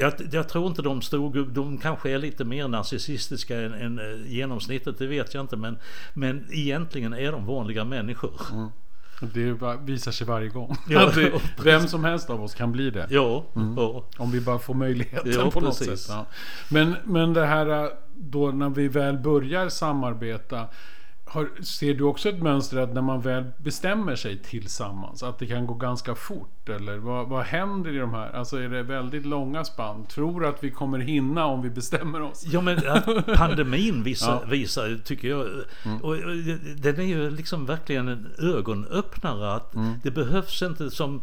jag, 0.00 0.12
jag, 0.32 0.48
tror 0.48 0.66
inte 0.66 0.82
de 0.82 1.02
stod, 1.02 1.48
de 1.48 1.78
kanske 1.78 2.10
är 2.10 2.18
lite 2.18 2.44
mer 2.44 2.68
narcissistiska 2.68 3.60
än, 3.60 3.74
än 3.74 3.98
eh, 3.98 4.35
genomsnittet, 4.36 4.98
det 4.98 5.06
vet 5.06 5.34
jag 5.34 5.44
inte. 5.44 5.56
Men, 5.56 5.78
men 6.14 6.46
egentligen 6.50 7.14
är 7.14 7.32
de 7.32 7.46
vanliga 7.46 7.84
människor. 7.84 8.40
Mm. 8.52 8.68
Det 9.20 9.76
visar 9.84 10.12
sig 10.12 10.26
varje 10.26 10.48
gång. 10.48 10.76
Ja, 10.88 11.10
det, 11.14 11.32
vem 11.62 11.88
som 11.88 12.04
helst 12.04 12.30
av 12.30 12.42
oss 12.42 12.54
kan 12.54 12.72
bli 12.72 12.90
det. 12.90 13.06
Ja, 13.10 13.44
mm. 13.56 13.74
ja. 13.76 14.04
Om 14.16 14.30
vi 14.30 14.40
bara 14.40 14.58
får 14.58 14.74
möjligheten 14.74 15.32
ja, 15.32 15.50
på 15.50 15.60
precis. 15.60 15.88
något 15.88 15.98
sätt. 15.98 16.16
Ja. 16.16 16.26
Men, 16.70 16.96
men 17.04 17.32
det 17.32 17.46
här 17.46 17.90
då 18.14 18.50
när 18.50 18.68
vi 18.68 18.88
väl 18.88 19.18
börjar 19.18 19.68
samarbeta. 19.68 20.66
Har, 21.28 21.50
ser 21.62 21.94
du 21.94 22.04
också 22.04 22.28
ett 22.28 22.42
mönster 22.42 22.78
att 22.78 22.94
när 22.94 23.02
man 23.02 23.20
väl 23.20 23.44
bestämmer 23.58 24.16
sig 24.16 24.38
tillsammans 24.38 25.22
att 25.22 25.38
det 25.38 25.46
kan 25.46 25.66
gå 25.66 25.74
ganska 25.74 26.14
fort? 26.14 26.68
Eller 26.68 26.98
vad, 26.98 27.28
vad 27.28 27.44
händer 27.44 27.94
i 27.94 27.98
de 27.98 28.14
här? 28.14 28.30
Alltså 28.32 28.56
är 28.56 28.68
det 28.68 28.82
väldigt 28.82 29.26
långa 29.26 29.64
spann? 29.64 30.06
Tror 30.06 30.40
du 30.40 30.46
att 30.46 30.64
vi 30.64 30.70
kommer 30.70 30.98
hinna 30.98 31.46
om 31.46 31.62
vi 31.62 31.70
bestämmer 31.70 32.22
oss? 32.22 32.44
Ja 32.46 32.60
men 32.60 32.80
pandemin 33.36 34.02
visar, 34.02 34.40
ja. 34.44 34.50
visar 34.50 35.00
tycker 35.04 35.28
jag, 35.28 35.46
mm. 35.84 36.02
och, 36.02 36.12
och, 36.12 36.18
den 36.76 37.00
är 37.00 37.06
ju 37.06 37.30
liksom 37.30 37.66
verkligen 37.66 38.08
en 38.08 38.32
ögonöppnare 38.38 39.54
att 39.54 39.74
mm. 39.74 39.94
det 40.02 40.10
behövs 40.10 40.62
inte 40.62 40.90
som 40.90 41.22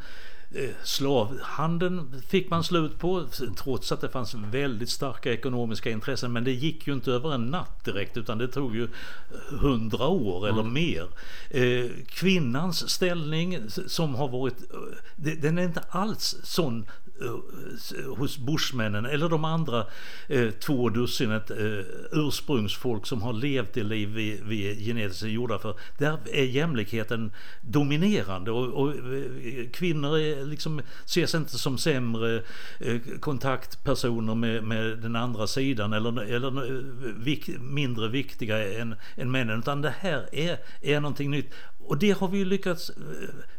slavhandeln 0.83 2.21
fick 2.27 2.49
man 2.49 2.63
slut 2.63 2.99
på 2.99 3.25
trots 3.57 3.91
att 3.91 4.01
det 4.01 4.09
fanns 4.09 4.35
väldigt 4.35 4.89
starka 4.89 5.33
ekonomiska 5.33 5.89
intressen. 5.89 6.33
Men 6.33 6.43
det 6.43 6.51
gick 6.51 6.87
ju 6.87 6.93
inte 6.93 7.11
över 7.11 7.33
en 7.33 7.45
natt 7.45 7.85
direkt 7.85 8.17
utan 8.17 8.37
det 8.37 8.47
tog 8.47 8.75
ju 8.75 8.87
hundra 9.49 10.07
år 10.07 10.47
eller 10.47 10.61
mm. 10.61 10.73
mer. 10.73 11.07
Eh, 11.49 11.89
kvinnans 12.07 12.89
ställning 12.89 13.59
som 13.87 14.15
har 14.15 14.27
varit, 14.27 14.55
den 15.15 15.57
är 15.57 15.63
inte 15.63 15.83
alls 15.89 16.35
sån 16.43 16.85
Eh, 17.23 18.15
hos 18.17 18.37
bushmännen 18.37 19.05
eller 19.05 19.29
de 19.29 19.45
andra 19.45 19.85
eh, 20.27 20.49
två 20.49 20.89
dussinet 20.89 21.51
eh, 21.51 21.57
ursprungsfolk 22.11 23.05
som 23.05 23.21
har 23.21 23.33
levt 23.33 23.73
det 23.73 23.83
liv 23.83 24.09
vi, 24.09 24.41
vi 24.45 24.71
är 24.71 24.75
genetiskt 24.75 25.23
gjorda 25.23 25.59
för. 25.59 25.75
Där 25.97 26.17
är 26.31 26.43
jämlikheten 26.43 27.31
dominerande 27.61 28.51
och, 28.51 28.67
och 28.67 28.89
eh, 28.89 29.69
kvinnor 29.73 30.17
är 30.17 30.45
liksom, 30.45 30.81
ses 31.05 31.35
inte 31.35 31.57
som 31.57 31.77
sämre 31.77 32.43
eh, 32.79 32.97
kontaktpersoner 33.19 34.35
med, 34.35 34.63
med 34.63 34.97
den 34.97 35.15
andra 35.15 35.47
sidan 35.47 35.93
eller, 35.93 36.21
eller 36.21 36.83
vik, 37.23 37.49
mindre 37.59 38.07
viktiga 38.07 38.79
än, 38.81 38.95
än 39.15 39.31
männen 39.31 39.59
utan 39.59 39.81
det 39.81 39.93
här 39.99 40.29
är, 40.31 40.57
är 40.81 40.99
någonting 40.99 41.31
nytt. 41.31 41.53
Och 41.85 41.97
det 41.97 42.11
har 42.11 42.27
vi 42.27 42.37
ju 42.37 42.45
lyckats 42.45 42.89
eh, 42.89 42.95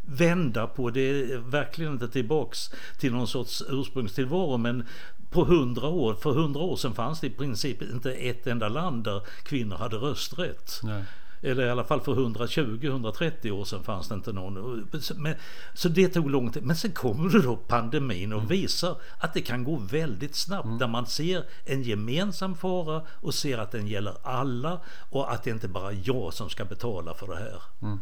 vända 0.01 0.67
på. 0.67 0.91
Det 0.91 1.01
är 1.01 1.39
verkligen 1.39 1.93
inte 1.93 2.09
tillbaks 2.09 2.71
till 2.99 3.13
någon 3.13 3.29
sorts 3.29 3.63
ursprungstillvaro 3.69 4.57
men 4.57 4.85
på 5.31 5.45
hundra 5.45 5.89
år, 5.89 6.15
för 6.15 6.33
hundra 6.33 6.61
år 6.61 6.77
sedan 6.77 6.95
fanns 6.95 7.21
det 7.21 7.27
i 7.27 7.31
princip 7.31 7.83
inte 7.83 8.13
ett 8.13 8.47
enda 8.47 8.69
land 8.69 9.05
där 9.05 9.23
kvinnor 9.43 9.77
hade 9.77 9.97
rösträtt. 9.97 10.81
Nej. 10.83 11.05
Eller 11.45 11.67
i 11.67 11.71
alla 11.71 11.85
fall 11.85 12.01
för 12.01 12.15
120-130 12.15 13.51
år 13.51 13.65
sedan 13.65 13.83
fanns 13.83 14.09
det 14.09 14.15
inte 14.15 14.33
någon. 14.33 14.89
Men, 15.17 15.35
så 15.75 15.89
det 15.89 16.09
tog 16.09 16.31
lång 16.31 16.53
tid. 16.53 16.63
Men 16.63 16.77
sen 16.77 16.93
kommer 16.93 17.43
då 17.43 17.57
pandemin 17.57 18.33
och 18.33 18.39
mm. 18.39 18.49
visar 18.49 18.97
att 19.19 19.35
det 19.35 19.41
kan 19.41 19.65
gå 19.65 19.77
väldigt 19.77 20.35
snabbt. 20.35 20.65
Mm. 20.65 20.79
Där 20.79 20.89
man 20.89 21.07
ser 21.07 21.45
en 21.65 21.83
gemensam 21.83 22.57
fara 22.57 23.03
och 23.09 23.35
ser 23.35 23.59
att 23.59 23.73
den 23.73 23.87
gäller 23.87 24.15
alla 24.23 24.81
och 25.11 25.33
att 25.33 25.43
det 25.43 25.51
inte 25.51 25.69
bara 25.69 25.91
är 25.91 26.01
jag 26.05 26.35
som 26.35 26.51
ska 26.51 26.65
betala 26.65 27.15
för 27.15 27.27
det 27.27 27.37
här. 27.37 27.63
Mm. 27.83 28.01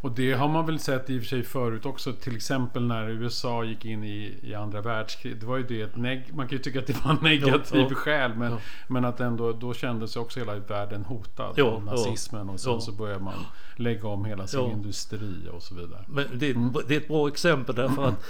Och 0.00 0.12
det 0.12 0.32
har 0.32 0.48
man 0.48 0.66
väl 0.66 0.78
sett 0.78 1.10
i 1.10 1.18
och 1.18 1.22
för 1.22 1.28
sig 1.28 1.42
förut 1.42 1.86
också. 1.86 2.12
Till 2.12 2.36
exempel 2.36 2.86
när 2.86 3.08
USA 3.08 3.64
gick 3.64 3.84
in 3.84 4.04
i, 4.04 4.38
i 4.42 4.54
andra 4.54 4.80
världskriget. 4.80 5.40
Det 5.40 5.46
var 5.46 5.56
ju 5.56 5.62
det 5.62 5.80
ett 5.80 5.96
neg 5.96 6.34
Man 6.34 6.48
kan 6.48 6.58
ju 6.58 6.62
tycka 6.62 6.78
att 6.78 6.86
det 6.86 7.04
var 7.04 7.10
en 7.10 7.18
negativ 7.22 7.86
ja, 7.90 7.94
skäl. 7.94 8.34
Men, 8.34 8.52
ja. 8.52 8.58
men 8.88 9.04
att 9.04 9.20
ändå 9.20 9.52
då 9.52 9.74
kändes 9.74 10.16
också 10.16 10.40
hela 10.40 10.54
världen 10.54 11.04
hotad 11.04 11.60
av 11.60 11.84
nazismen. 11.84 12.50
Och 12.50 12.60
sen 12.60 12.80
så 12.80 12.92
började 12.92 13.24
man 13.24 13.34
lägga 13.76 14.08
om 14.08 14.24
hela 14.24 14.46
sin 14.46 14.70
industri 14.70 15.48
och 15.52 15.62
så 15.62 15.74
vidare. 15.74 16.04
Men 16.08 16.24
det, 16.34 16.50
mm. 16.50 16.74
det 16.88 16.94
är 16.94 17.00
ett 17.00 17.08
bra 17.08 17.28
exempel 17.28 17.74
därför 17.74 18.04
att 18.04 18.24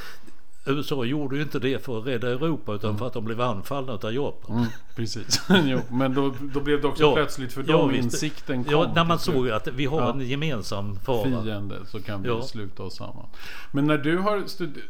USA 0.66 1.04
gjorde 1.04 1.36
ju 1.36 1.42
inte 1.42 1.58
det 1.58 1.84
för 1.84 1.98
att 1.98 2.06
rädda 2.06 2.30
Europa 2.30 2.74
utan 2.74 2.90
mm. 2.90 2.98
för 2.98 3.06
att 3.06 3.12
de 3.12 3.24
blev 3.24 3.40
anfallna 3.40 3.92
av 3.92 4.14
Japan. 4.14 4.56
Mm, 4.56 4.68
precis. 4.96 5.42
jo, 5.64 5.80
men 5.90 6.14
då, 6.14 6.34
då 6.54 6.60
blev 6.60 6.80
det 6.80 6.88
också 6.88 7.02
ja, 7.02 7.14
plötsligt 7.14 7.52
för 7.52 7.62
dem 7.62 7.90
ja, 7.90 7.96
insikten 7.96 8.64
kom. 8.64 8.72
Ja, 8.72 8.92
när 8.94 9.04
man 9.04 9.18
såg 9.18 9.50
att 9.50 9.68
vi 9.68 9.86
har 9.86 10.00
ja. 10.00 10.12
en 10.12 10.20
gemensam 10.20 10.98
fara. 11.04 11.42
Fiende 11.42 11.78
så 11.86 12.02
kan 12.02 12.22
vi 12.22 12.28
ja. 12.28 12.42
sluta 12.42 12.82
oss 12.82 12.96
samman. 12.96 13.26
Men 13.72 13.86
när 13.86 13.98
du 13.98 14.18
har 14.18 14.46
studerat 14.46 14.84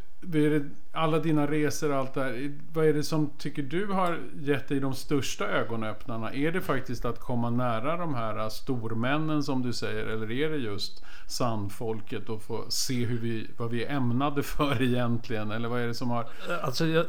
alla 0.93 1.19
dina 1.19 1.47
resor 1.47 1.91
och 1.91 1.97
allt 1.97 2.15
det 2.15 2.21
här. 2.21 2.53
Vad 2.73 2.87
är 2.87 2.93
det 2.93 3.03
som 3.03 3.31
tycker 3.39 3.63
du 3.63 3.87
har 3.87 4.19
gett 4.41 4.69
dig 4.69 4.81
de 4.81 4.95
största 4.95 5.47
ögonöppnarna? 5.47 6.35
Är 6.35 6.53
det 6.53 6.61
faktiskt 6.61 7.05
att 7.05 7.21
komma 7.21 7.51
nära 7.51 7.97
de 7.97 8.15
här 8.15 8.49
stormännen 8.49 9.43
som 9.43 9.63
du 9.63 9.73
säger? 9.73 10.07
Eller 10.07 10.31
är 10.31 10.51
det 10.51 10.57
just 10.57 11.03
sandfolket 11.27 12.29
och 12.29 12.43
få 12.43 12.65
se 12.69 13.05
hur 13.05 13.19
vi, 13.19 13.51
vad 13.57 13.71
vi 13.71 13.85
är 13.85 13.97
ämnade 13.97 14.43
för 14.43 14.83
egentligen? 14.83 15.51
Eller 15.51 15.69
vad 15.69 15.81
är 15.81 15.87
det 15.87 15.95
som 15.95 16.11
har... 16.11 16.27
Alltså 16.63 16.87
jag, 16.87 17.07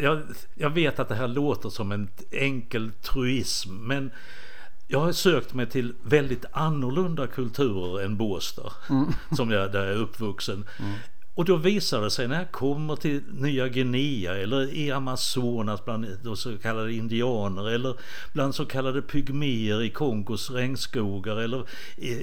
jag, 0.00 0.22
jag 0.54 0.70
vet 0.70 0.98
att 0.98 1.08
det 1.08 1.14
här 1.14 1.28
låter 1.28 1.68
som 1.68 1.92
en 1.92 2.08
enkel 2.30 2.90
truism. 2.90 3.74
Men 3.74 4.10
jag 4.88 5.00
har 5.00 5.12
sökt 5.12 5.54
mig 5.54 5.66
till 5.66 5.94
väldigt 6.02 6.44
annorlunda 6.52 7.26
kulturer 7.26 8.04
än 8.04 8.16
Båstad. 8.16 8.72
Mm. 8.90 9.06
Som 9.36 9.50
jag, 9.50 9.72
där 9.72 9.84
jag 9.84 9.94
är 9.94 9.98
uppvuxen. 9.98 10.64
Mm. 10.78 10.92
Och 11.36 11.44
då 11.44 11.56
visar 11.56 12.02
det 12.02 12.10
sig 12.10 12.28
när 12.28 12.38
jag 12.38 12.50
kommer 12.50 12.96
till 12.96 13.22
Nya 13.32 13.68
Guinea 13.68 14.36
eller 14.36 14.74
i 14.74 14.90
Amazonas 14.90 15.84
bland 15.84 16.06
de 16.22 16.36
så 16.36 16.58
kallade 16.58 16.92
indianer 16.92 17.70
eller 17.70 17.94
bland 18.32 18.54
så 18.54 18.64
kallade 18.64 19.02
pygméer 19.02 19.82
i 19.82 19.90
Kongos 19.90 20.50
regnskogar 20.50 21.36
eller 21.36 21.64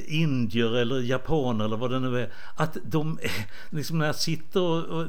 indier 0.07 0.75
eller 0.75 0.99
japaner 0.99 1.65
eller 1.65 1.77
vad 1.77 1.91
det 1.91 1.99
nu 1.99 2.19
är. 2.19 2.29
Att 2.55 2.77
de, 2.83 3.19
liksom 3.69 3.97
när 3.97 4.05
jag 4.05 4.15
sitter 4.15 4.61
och, 4.61 4.83
och 4.83 5.07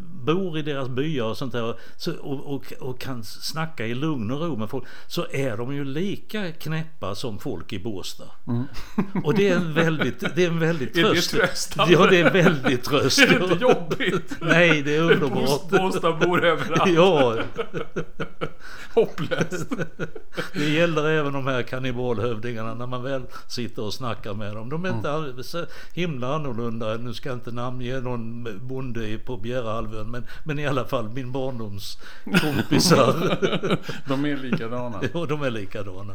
bor 0.00 0.58
i 0.58 0.62
deras 0.62 0.88
byar 0.88 1.24
och 1.24 1.38
sånt 1.38 1.52
där 1.52 1.74
och, 2.20 2.54
och, 2.54 2.72
och, 2.80 3.00
kan 3.00 3.24
snacka 3.24 3.86
i 3.86 3.94
lugn 3.94 4.30
och 4.30 4.40
ro 4.40 4.56
med 4.56 4.70
folk 4.70 4.84
så 5.06 5.26
är 5.30 5.56
de 5.56 5.74
ju 5.74 5.84
lika 5.84 6.52
knäppa 6.52 7.14
som 7.14 7.38
folk 7.38 7.72
i 7.72 7.78
Båstad. 7.78 8.30
Mm. 8.46 8.64
Och 9.24 9.34
det 9.34 9.48
är 9.48 9.56
en 9.56 9.74
väldigt, 9.74 10.20
det 10.20 10.44
är 10.44 10.48
en 10.48 10.58
väldigt 10.58 10.94
tröst. 10.94 11.34
Är 11.34 11.38
det 11.38 11.46
tröstande? 11.46 11.92
Ja, 11.92 12.06
det 12.06 12.20
är 12.20 12.32
väldigt 12.32 12.84
tröst 12.84 13.03
röst. 13.04 13.18
Är 13.18 13.26
det 13.26 13.44
inte 13.44 13.64
jobbigt? 13.64 14.36
Nej, 14.40 14.82
det 14.82 14.96
är 14.96 15.00
underbart. 15.00 15.68
Båstadbor 15.70 16.44
överallt. 16.44 16.92
Ja. 16.94 17.36
Hopplöst. 18.94 19.66
Det 20.52 20.70
gäller 20.70 21.10
även 21.10 21.32
de 21.32 21.46
här 21.46 21.62
kannibalhövdingarna 21.62 22.74
när 22.74 22.86
man 22.86 23.02
väl 23.02 23.22
sitter 23.48 23.82
och 23.82 23.94
snackar 23.94 24.34
med 24.34 24.54
dem. 24.54 24.70
De 24.70 24.84
är 24.84 24.88
inte 24.88 25.08
mm. 25.08 25.42
så 25.42 25.66
himla 25.94 26.34
annorlunda. 26.34 26.96
Nu 26.96 27.14
ska 27.14 27.28
jag 27.28 27.36
inte 27.36 27.52
namnge 27.52 28.00
någon 28.00 28.48
bonde 28.68 29.18
på 29.18 29.36
Bjärehalvön 29.36 30.10
men, 30.10 30.26
men 30.44 30.58
i 30.58 30.66
alla 30.66 30.84
fall 30.84 31.08
min 31.08 31.32
barndoms 31.32 31.98
kompisar. 32.24 33.38
de 34.08 34.24
är 34.24 34.36
likadana. 34.36 35.00
Ja, 35.14 35.26
de 35.26 35.42
är 35.42 35.50
likadana. 35.50 36.12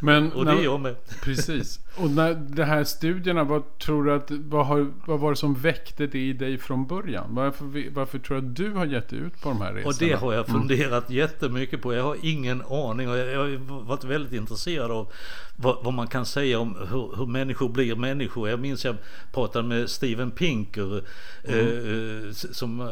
Men 0.00 0.32
och 0.32 0.44
det 0.44 0.52
är 0.52 0.64
jag 0.64 0.80
med. 0.80 0.96
Precis. 1.22 1.80
Och 1.96 2.10
när 2.10 2.34
de 2.34 2.64
här 2.64 2.84
studierna, 2.84 3.44
vad 3.44 3.78
tror 3.78 4.04
du 4.04 4.12
att, 4.12 4.30
vad, 4.30 4.66
har, 4.66 4.92
vad 5.06 5.20
var 5.20 5.30
det 5.30 5.36
som 5.36 5.54
väckte 5.54 6.06
det 6.06 6.18
i 6.18 6.32
dig 6.32 6.58
från 6.58 6.86
början? 6.86 7.34
Varför, 7.34 7.90
varför 7.90 8.18
tror 8.18 8.40
du 8.40 8.46
att 8.48 8.56
du 8.56 8.72
har 8.72 8.86
gett 8.86 9.12
ut 9.12 9.40
på 9.40 9.48
de 9.48 9.60
här 9.60 9.72
resorna? 9.72 9.88
Och 9.88 9.94
det 9.98 10.12
har 10.12 10.32
jag 10.32 10.48
mm. 10.48 10.60
funderat 10.60 11.08
mm. 11.08 11.18
jättemycket 11.18 11.82
på. 11.82 11.94
Jag 11.94 12.02
har 12.02 12.16
ingen 12.22 12.62
aning 12.62 13.10
och 13.10 13.18
jag, 13.18 13.28
jag 13.28 13.38
har 13.38 13.82
varit 13.84 14.04
väldigt 14.04 14.32
intresserad 14.32 14.90
av 14.90 15.12
vad, 15.56 15.84
vad 15.84 15.94
man 15.94 16.06
kan 16.06 16.26
säga 16.26 16.58
om 16.58 16.76
hur, 16.90 17.16
hur, 17.16 17.26
människor 17.26 17.68
blir 17.68 17.96
människor. 17.96 18.48
Jag 18.48 18.60
minns 18.60 18.84
jag 18.84 18.96
pratade 19.32 19.68
med 19.68 19.90
Steven 19.90 20.30
Pinker 20.30 21.02
mm. 21.44 22.26
eh, 22.26 22.32
som 22.32 22.80
eh, 22.80 22.86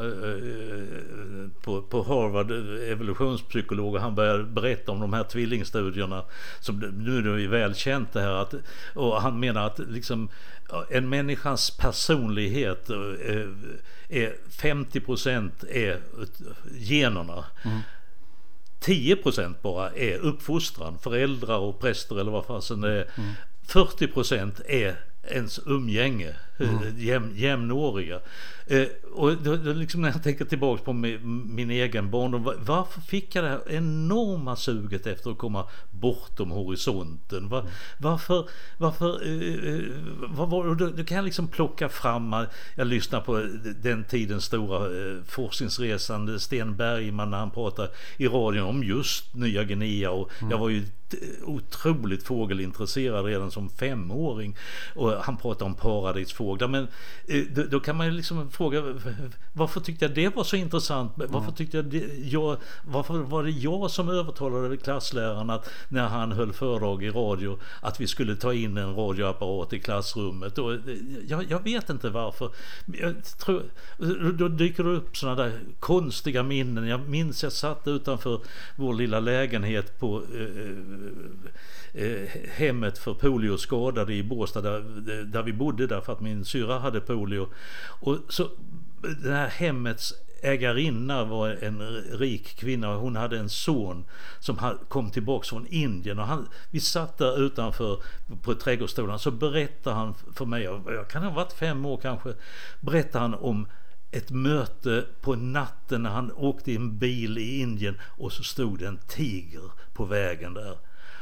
på, 1.65 1.83
på 1.83 2.03
Harvard, 2.03 2.51
evolutionspsykolog 2.91 3.95
och 3.95 4.01
han 4.01 4.15
började 4.15 4.45
berätta 4.45 4.93
om 4.93 5.01
de 5.01 5.13
här 5.13 5.25
tvillingstudierna 5.25 6.23
som 6.61 6.96
nu 6.97 7.19
är 7.19 7.23
det 7.23 7.41
ju 7.41 7.49
väl 7.49 7.75
känt 7.75 8.13
det 8.13 8.21
här 8.21 8.35
att, 8.35 8.55
och 8.95 9.23
han 9.23 9.41
menar 9.41 9.67
att 9.67 9.79
liksom 9.79 10.29
en 10.91 11.09
människas 11.09 11.71
personlighet 11.71 12.91
är, 12.91 13.31
eh, 13.31 13.49
är 14.09 14.37
50% 14.51 15.65
är 15.71 16.01
generna. 16.79 17.45
Mm. 17.65 17.81
10% 18.81 19.55
bara 19.63 19.91
är 19.91 20.19
uppfostran, 20.19 20.99
föräldrar 20.99 21.59
och 21.59 21.81
präster 21.81 22.21
eller 22.21 22.31
vad 22.31 22.47
fasen 22.47 22.81
det 22.81 22.93
är. 22.93 23.07
Mm. 23.17 23.33
40% 23.67 24.61
är 24.69 24.97
ens 25.31 25.61
umgänge, 25.67 26.35
mm. 26.59 26.99
jäm, 26.99 27.33
jämnåriga. 27.35 28.21
Eh, 28.67 28.87
och 29.13 29.37
då, 29.37 29.57
då 29.57 29.73
liksom 29.73 30.03
när 30.03 30.11
jag 30.11 30.23
tänker 30.23 30.45
tillbaka 30.45 30.83
på 30.83 30.93
min, 30.93 31.55
min 31.55 31.71
egen 31.71 32.11
barndom, 32.11 32.53
varför 32.59 33.01
fick 33.01 33.35
jag 33.35 33.45
det 33.45 33.51
här 33.51 33.61
enorma 33.67 34.57
suget 34.57 35.07
efter 35.07 35.31
att 35.31 35.39
komma 35.39 35.65
bortom 35.91 36.51
horisonten? 36.51 37.49
Var, 37.49 37.61
mm. 37.61 37.73
Varför, 37.99 38.49
varför, 38.79 39.27
eh, 39.27 39.75
eh 39.75 39.83
var, 40.37 40.47
var, 40.47 40.75
då, 40.75 40.91
då, 40.91 41.05
kan 41.05 41.17
jag 41.17 41.25
liksom 41.25 41.49
plocka 41.49 41.89
fram, 41.89 42.47
jag 42.75 42.87
lyssnar 42.87 43.21
på 43.21 43.47
den 43.83 44.05
tidens 44.05 44.45
stora 44.45 44.87
eh, 44.87 45.23
forskningsresande 45.27 46.41
Sten 46.41 46.77
Bergman 46.77 47.31
när 47.31 47.39
han 47.39 47.51
pratar 47.51 47.89
i 48.17 48.29
radion 48.29 48.67
om 48.67 48.85
just 48.85 49.35
Nya 49.35 49.65
Guinea 49.65 50.11
och 50.11 50.31
mm. 50.41 50.51
jag 50.51 50.59
var 50.59 50.69
ju 50.69 50.85
otroligt 51.45 52.23
fågelintresserad 52.23 53.25
redan 53.25 53.51
som 53.51 53.69
femåring 53.69 54.57
och 54.95 55.13
han 55.13 55.37
pratar 55.37 55.67
om 55.67 55.75
paradisfåglar 55.75 56.46
men 56.69 56.89
eh, 57.29 57.43
då, 57.55 57.63
då 57.63 57.81
kan 57.81 57.97
man 57.97 58.07
ju 58.07 58.13
liksom 58.13 58.51
fråga 58.51 58.83
varför 59.53 59.81
tyckte 59.81 60.05
jag 60.05 60.15
det 60.15 60.37
var 60.37 60.45
så 60.45 60.57
intressant? 60.57 61.13
Varför 61.17 61.39
mm. 61.39 61.55
tyckte 61.55 61.77
jag 61.77 61.87
det, 61.87 62.05
jag, 62.25 62.57
varför 62.85 63.15
var 63.15 63.43
det 63.43 63.51
jag 63.51 63.91
som 63.91 64.09
övertalade 64.09 64.77
klassläraren 64.77 65.51
att 65.51 65.71
när 65.89 66.09
han 66.09 66.33
höll 66.33 66.53
föredrag 66.53 67.05
i 67.05 67.11
radio 67.11 67.59
att 67.81 68.01
vi 68.01 68.07
skulle 68.07 68.37
ta 68.37 68.53
in 68.53 68.77
en 68.77 68.95
radioapparat 68.95 69.73
i 69.73 69.81
klassrummet? 69.81 70.59
Och, 70.59 70.73
jag, 71.29 71.45
jag 71.51 71.65
vet 71.65 71.91
inte 71.91 72.11
varför. 72.11 72.51
Jag 72.87 73.25
tror, 73.25 73.63
då 74.33 74.49
dyker 74.49 74.85
det 74.85 74.91
upp 74.91 75.17
sådana 75.17 75.43
där 75.43 75.53
konstiga 75.81 76.43
minnen. 76.43 76.87
Jag 76.87 77.09
minns 77.09 77.43
jag 77.43 77.53
satt 77.53 77.89
utanför 77.89 78.41
vår 78.77 78.95
lilla 78.95 79.21
lägenhet 79.21 80.01
på 80.01 80.23
eh, 80.35 82.03
eh, 82.05 82.29
hemmet 82.51 82.99
för 82.99 83.15
polioskadade 83.15 84.15
i 84.15 84.23
Båstad 84.23 84.61
där, 84.61 84.81
där 85.25 85.43
vi 85.43 85.53
bodde 85.53 85.87
därför 85.87 86.13
att 86.13 86.21
min 86.21 86.36
min 86.37 86.45
syra 86.45 86.79
hade 86.79 87.01
polio. 87.01 87.49
Och 88.01 88.19
så 88.29 88.49
det 89.23 89.33
här 89.33 89.49
hemmets 89.49 90.15
ägarinna 90.43 91.25
var 91.25 91.49
en 91.49 91.83
rik 92.13 92.57
kvinna 92.57 92.91
och 92.91 93.01
hon 93.01 93.17
hade 93.17 93.39
en 93.39 93.49
son 93.49 94.05
som 94.39 94.79
kom 94.89 95.11
tillbaks 95.11 95.49
från 95.49 95.67
Indien 95.67 96.19
och 96.19 96.27
han, 96.27 96.49
vi 96.71 96.81
satt 96.81 97.19
där 97.19 97.43
utanför 97.43 98.03
på 98.43 98.55
trädgårdsstolen 98.55 99.19
så 99.19 99.31
berättade 99.31 99.97
han 99.97 100.15
för 100.35 100.45
mig, 100.45 100.63
jag 100.63 101.09
kan 101.09 101.23
ha 101.23 101.31
varit 101.31 101.53
fem 101.53 101.87
år 101.87 101.97
kanske, 101.97 102.35
berättade 102.81 103.23
han 103.25 103.35
om 103.35 103.67
ett 104.11 104.31
möte 104.31 105.05
på 105.21 105.35
natten 105.35 106.03
när 106.03 106.11
han 106.11 106.33
åkte 106.33 106.73
i 106.73 106.77
en 106.77 106.99
bil 106.99 107.39
i 107.39 107.61
Indien 107.61 108.01
och 108.03 108.33
så 108.33 108.43
stod 108.43 108.79
det 108.79 108.87
en 108.87 108.99
tiger 109.09 109.71
på 109.95 110.05
vägen 110.05 110.55
där. 110.55 110.77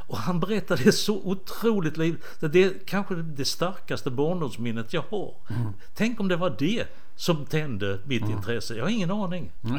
Och 0.06 0.18
han 0.18 0.40
berättade 0.40 0.92
så 0.92 1.20
otroligt 1.24 1.96
liv. 1.96 2.22
Det 2.40 2.64
är 2.64 2.72
kanske 2.86 3.14
det 3.14 3.44
starkaste 3.44 4.10
barndomsminnet 4.10 4.92
jag 4.92 5.04
har. 5.10 5.34
Mm. 5.50 5.72
Tänk 5.94 6.20
om 6.20 6.28
det 6.28 6.36
var 6.36 6.56
det 6.58 6.86
som 7.16 7.46
tände 7.46 7.98
mitt 8.04 8.22
mm. 8.22 8.36
intresse. 8.36 8.74
Jag 8.74 8.84
har 8.84 8.90
ingen 8.90 9.10
aning. 9.10 9.52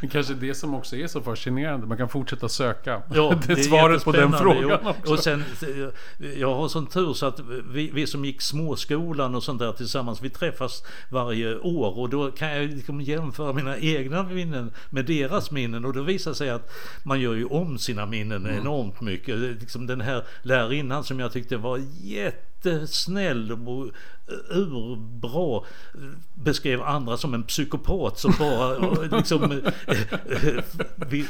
det 0.00 0.08
kanske 0.08 0.32
är 0.32 0.36
det 0.40 0.54
som 0.54 0.74
också 0.74 0.96
är 0.96 1.06
så 1.06 1.20
fascinerande. 1.20 1.86
Man 1.86 1.96
kan 1.96 2.08
fortsätta 2.08 2.48
söka. 2.48 3.02
Ja, 3.14 3.34
det 3.46 3.52
är 3.52 3.56
svaret 3.56 4.04
på 4.04 4.12
den 4.12 4.32
frågan 4.32 4.86
också. 4.86 5.12
Och 5.12 5.18
sen, 5.18 5.44
jag 6.36 6.54
har 6.54 6.68
sån 6.68 6.86
tur 6.86 7.12
så 7.12 7.26
att 7.26 7.40
vi, 7.72 7.90
vi, 7.90 8.06
som 8.06 8.24
gick 8.24 8.42
småskolan 8.42 9.34
och 9.34 9.42
sånt 9.42 9.58
där 9.58 9.72
tillsammans, 9.72 10.22
vi 10.22 10.30
träffas 10.30 10.82
varje 11.08 11.58
år 11.58 11.98
och 11.98 12.08
då 12.08 12.30
kan 12.30 12.50
jag 12.50 12.70
liksom 12.70 13.00
jämföra 13.00 13.52
mina 13.52 13.78
egna 13.78 14.22
minnen 14.22 14.72
med 14.90 15.04
deras 15.04 15.50
minnen 15.50 15.84
och 15.84 15.92
då 15.92 16.02
visar 16.02 16.32
sig 16.32 16.50
att 16.50 16.72
man 17.02 17.20
gör 17.20 17.34
ju 17.34 17.44
om 17.44 17.78
sina 17.78 18.06
minnen 18.06 18.46
mm. 18.46 18.60
enormt 18.60 19.00
mycket. 19.00 19.38
Liksom 19.38 19.86
den 19.86 20.00
här 20.00 20.24
lärarinnan 20.42 21.04
som 21.04 21.20
jag 21.20 21.32
tyckte 21.32 21.56
var 21.56 21.80
jätte 22.00 22.49
jättesnäll 22.64 23.52
och 23.52 23.86
urbra 24.50 25.62
beskrev 26.34 26.82
andra 26.82 27.16
som 27.16 27.34
en 27.34 27.42
psykopat 27.42 28.18
som 28.18 28.34
bara 28.38 28.78
liksom 29.16 29.62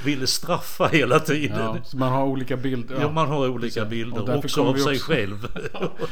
ville 0.05 0.27
straffa 0.27 0.87
hela 0.87 1.19
tiden. 1.19 1.59
Ja, 1.59 1.77
man 1.95 2.13
har 2.13 2.25
olika 2.25 2.57
bilder. 2.57 3.01
Ja, 3.01 3.11
man 3.11 3.29
har 3.29 3.49
olika 3.49 3.85
bilder 3.85 4.37
också 4.37 4.65
av 4.65 4.75
sig 4.75 4.93
också, 4.93 5.13
själv. 5.13 5.49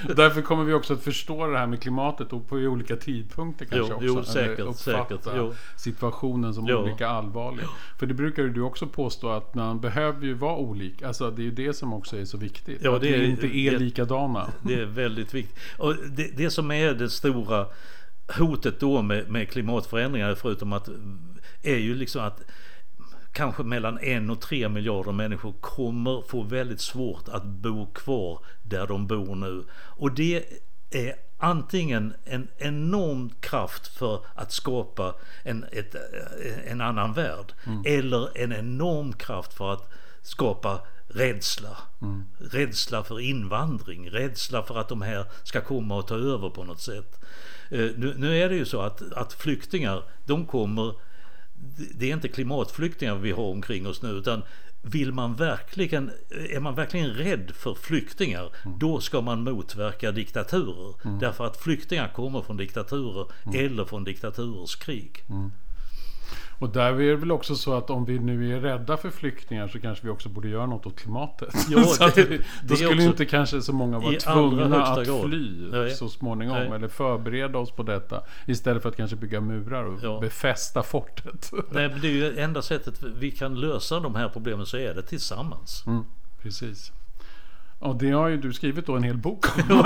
därför 0.16 0.42
kommer 0.42 0.64
vi 0.64 0.72
också 0.72 0.94
att 0.94 1.02
förstå 1.02 1.46
det 1.46 1.58
här 1.58 1.66
med 1.66 1.82
klimatet 1.82 2.32
och 2.32 2.48
på 2.48 2.56
olika 2.56 2.96
tidpunkter 2.96 3.64
kanske 3.64 3.94
jo, 4.00 4.18
också. 4.18 4.40
Jo, 4.40 4.56
säkert, 4.56 4.76
säkert. 4.76 5.20
Jo. 5.36 5.54
situationen 5.76 6.54
som 6.54 6.66
jo. 6.66 6.76
olika 6.78 7.08
allvarlig. 7.08 7.64
För 7.98 8.06
det 8.06 8.14
brukar 8.14 8.42
ju 8.42 8.48
du 8.48 8.60
också 8.62 8.86
påstå 8.86 9.28
att 9.28 9.54
man 9.54 9.80
behöver 9.80 10.26
ju 10.26 10.34
vara 10.34 10.56
olika. 10.56 11.08
Alltså 11.08 11.30
det 11.30 11.42
är 11.42 11.44
ju 11.44 11.50
det 11.50 11.72
som 11.72 11.92
också 11.92 12.16
är 12.16 12.24
så 12.24 12.38
viktigt. 12.38 12.80
Ja, 12.82 12.96
att 12.96 13.02
det 13.02 13.08
vi 13.08 13.14
är, 13.14 13.24
inte 13.24 13.46
är 13.46 13.70
det, 13.70 13.78
likadana. 13.78 14.50
Det 14.62 14.74
är 14.74 14.86
väldigt 15.08 15.34
viktigt. 15.34 15.58
Och 15.76 15.94
det, 15.96 16.36
det 16.36 16.50
som 16.50 16.70
är 16.70 16.94
det 16.94 17.10
stora 17.10 17.66
hotet 18.38 18.80
då 18.80 19.02
med, 19.02 19.28
med 19.28 19.50
klimatförändringar 19.50 20.34
förutom 20.34 20.72
att 20.72 20.88
är 21.62 21.76
ju 21.76 21.94
liksom 21.94 22.24
att 22.24 22.40
kanske 23.32 23.62
mellan 23.62 23.98
en 23.98 24.30
och 24.30 24.40
tre 24.40 24.68
miljarder 24.68 25.12
människor 25.12 25.52
kommer 25.60 26.22
få 26.28 26.42
väldigt 26.42 26.80
svårt 26.80 27.28
att 27.28 27.44
bo 27.44 27.86
kvar 27.86 28.38
där 28.62 28.86
de 28.86 29.06
bor 29.06 29.34
nu. 29.34 29.64
Och 29.72 30.12
det 30.12 30.44
är 30.90 31.14
antingen 31.38 32.14
en 32.24 32.48
enorm 32.58 33.30
kraft 33.40 33.98
för 33.98 34.20
att 34.34 34.52
skapa 34.52 35.14
en, 35.42 35.64
ett, 35.72 35.94
en 36.66 36.80
annan 36.80 37.12
värld 37.12 37.52
mm. 37.66 37.82
eller 37.86 38.38
en 38.38 38.52
enorm 38.52 39.12
kraft 39.12 39.54
för 39.54 39.72
att 39.72 39.88
skapa 40.22 40.80
rädsla. 41.08 41.76
Mm. 42.02 42.24
Rädsla 42.38 43.04
för 43.04 43.20
invandring, 43.20 44.10
rädsla 44.10 44.62
för 44.62 44.78
att 44.78 44.88
de 44.88 45.02
här 45.02 45.24
ska 45.42 45.60
komma 45.60 45.96
och 45.96 46.06
ta 46.06 46.14
över 46.14 46.50
på 46.50 46.64
något 46.64 46.80
sätt. 46.80 47.20
Eh, 47.70 47.90
nu, 47.96 48.14
nu 48.16 48.38
är 48.38 48.48
det 48.48 48.54
ju 48.54 48.64
så 48.64 48.80
att, 48.80 49.12
att 49.12 49.32
flyktingar, 49.32 50.02
de 50.26 50.46
kommer, 50.46 50.94
det 51.94 52.10
är 52.10 52.14
inte 52.14 52.28
klimatflyktingar 52.28 53.14
vi 53.14 53.32
har 53.32 53.44
omkring 53.44 53.86
oss 53.86 54.02
nu 54.02 54.08
utan 54.08 54.42
vill 54.82 55.12
man 55.12 55.34
verkligen, 55.34 56.10
är 56.50 56.60
man 56.60 56.74
verkligen 56.74 57.10
rädd 57.10 57.50
för 57.54 57.74
flyktingar, 57.74 58.50
mm. 58.64 58.78
då 58.78 59.00
ska 59.00 59.20
man 59.20 59.44
motverka 59.44 60.12
diktaturer. 60.12 60.94
Mm. 61.04 61.18
Därför 61.18 61.46
att 61.46 61.56
flyktingar 61.56 62.08
kommer 62.08 62.42
från 62.42 62.56
diktaturer 62.56 63.26
mm. 63.46 63.66
eller 63.66 63.84
från 63.84 64.04
diktaturers 64.04 64.76
krig. 64.76 65.24
Och 66.58 66.68
där 66.68 67.00
är 67.00 67.10
det 67.10 67.16
väl 67.16 67.32
också 67.32 67.54
så 67.54 67.74
att 67.74 67.90
om 67.90 68.04
vi 68.04 68.18
nu 68.18 68.56
är 68.56 68.60
rädda 68.60 68.96
för 68.96 69.10
flyktingar 69.10 69.68
så 69.68 69.80
kanske 69.80 70.06
vi 70.06 70.10
också 70.10 70.28
borde 70.28 70.48
göra 70.48 70.66
något 70.66 70.86
åt 70.86 70.96
klimatet. 70.96 71.54
Så 71.86 72.08
det, 72.14 72.24
vi, 72.24 72.40
då 72.62 72.76
skulle 72.76 73.02
inte 73.02 73.24
kanske 73.24 73.62
så 73.62 73.72
många 73.72 73.98
vara 73.98 74.14
tvungna 74.14 74.84
att 74.84 75.06
grad. 75.06 75.24
fly 75.24 75.70
Nej. 75.70 75.90
så 75.90 76.08
småningom. 76.08 76.56
Nej. 76.56 76.70
Eller 76.72 76.88
förbereda 76.88 77.58
oss 77.58 77.70
på 77.70 77.82
detta. 77.82 78.22
Istället 78.46 78.82
för 78.82 78.88
att 78.88 78.96
kanske 78.96 79.16
bygga 79.16 79.40
murar 79.40 79.84
och 79.84 79.98
ja. 80.02 80.20
befästa 80.20 80.82
fortet. 80.82 81.50
Nej, 81.70 81.88
men 81.88 82.00
det 82.00 82.08
är 82.08 82.12
ju 82.12 82.38
enda 82.38 82.62
sättet 82.62 83.02
vi 83.02 83.30
kan 83.30 83.60
lösa 83.60 84.00
de 84.00 84.14
här 84.14 84.28
problemen 84.28 84.66
så 84.66 84.76
är 84.76 84.94
det 84.94 85.02
tillsammans. 85.02 85.84
Mm, 85.86 86.04
precis. 86.42 86.92
Och 87.78 87.96
det 87.96 88.10
har 88.10 88.28
ju 88.28 88.36
du 88.36 88.52
skrivit 88.52 88.86
då 88.86 88.96
en 88.96 89.02
hel 89.02 89.16
bok 89.16 89.46
om. 89.70 89.84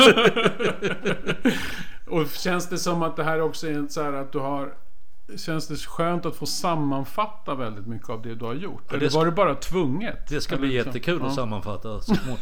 och 2.19 2.29
känns 2.29 2.69
det 2.69 2.79
som 2.79 3.03
att 3.03 3.17
det 3.17 3.25
här 3.25 3.41
också 3.41 3.67
är 3.67 3.87
så 3.89 4.03
här 4.03 4.13
att 4.13 4.33
du 4.33 4.39
har 4.39 4.75
Känns 5.37 5.69
det 5.69 5.77
skönt 5.77 6.27
att 6.27 6.37
få 6.37 6.47
sammanfatta 6.47 7.55
väldigt 7.55 7.87
mycket 7.87 8.11
av 8.11 8.23
det 8.23 8.35
du 8.35 8.45
har 8.45 8.55
gjort? 8.55 8.83
Ja, 8.91 8.97
Eller 8.97 9.11
var 9.11 9.25
det 9.25 9.33
bara 9.33 9.55
tvunget? 9.55 10.29
Det 10.29 10.41
ska 10.41 10.57
bli 10.57 10.69
liksom? 10.69 10.87
jättekul 10.87 11.19
ja. 11.21 11.27
att 11.27 11.35
sammanfatta 11.35 12.01
så, 12.01 12.15
små... 12.15 12.37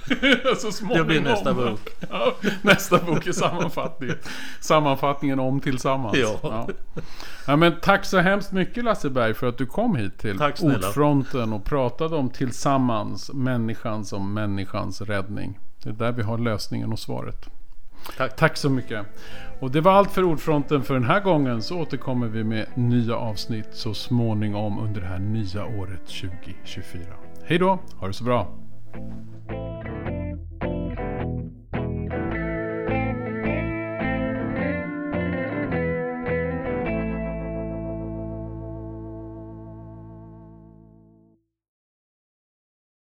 så 0.71 0.95
Det 0.95 1.05
blir 1.05 1.21
nästa 1.21 1.55
bok. 1.55 1.81
Ja, 2.11 2.35
nästa 2.63 2.99
bok 2.99 3.27
är 3.27 3.33
sammanfattning. 3.33 4.11
Sammanfattningen 4.61 5.41
om 5.41 5.61
tillsammans. 5.61 6.17
Ja. 6.19 6.69
ja. 7.47 7.57
men 7.57 7.81
tack 7.81 8.05
så 8.05 8.19
hemskt 8.19 8.53
mycket 8.53 8.85
Lasse 8.85 9.11
Berg 9.11 9.35
för 9.35 9.49
att 9.49 9.59
du 9.59 9.67
kom 9.67 9.97
hit 9.97 10.19
till 10.19 10.43
Ordfronten 10.61 11.53
och 11.53 11.65
pratade 11.65 12.17
om 12.17 12.31
tillsammans, 12.31 13.33
människan 13.33 14.05
som 14.05 14.35
människans 14.35 15.01
räddning. 15.01 15.59
Det 15.83 15.89
är 15.89 15.93
där 15.93 16.13
vi 16.13 16.23
har 16.23 16.39
lösningen 16.39 16.93
och 16.93 16.99
svaret. 16.99 17.60
Tack. 18.17 18.37
Tack 18.37 18.57
så 18.57 18.71
mycket. 18.71 19.07
Och 19.61 19.71
det 19.71 19.81
var 19.81 19.93
allt 19.93 20.11
för 20.11 20.25
Ordfronten 20.25 20.83
för 20.83 20.95
den 20.95 21.05
här 21.05 21.21
gången. 21.21 21.63
Så 21.63 21.79
återkommer 21.79 22.27
vi 22.27 22.45
med 22.45 22.67
nya 22.75 23.17
avsnitt 23.17 23.69
så 23.73 23.95
småningom 23.95 24.79
under 24.79 25.01
det 25.01 25.07
här 25.07 25.19
nya 25.19 25.67
året 25.67 26.07
2024. 26.07 27.03
Hej 27.45 27.59
då, 27.59 27.79
ha 27.97 28.07
det 28.07 28.13
så 28.13 28.25
bra. 28.25 28.49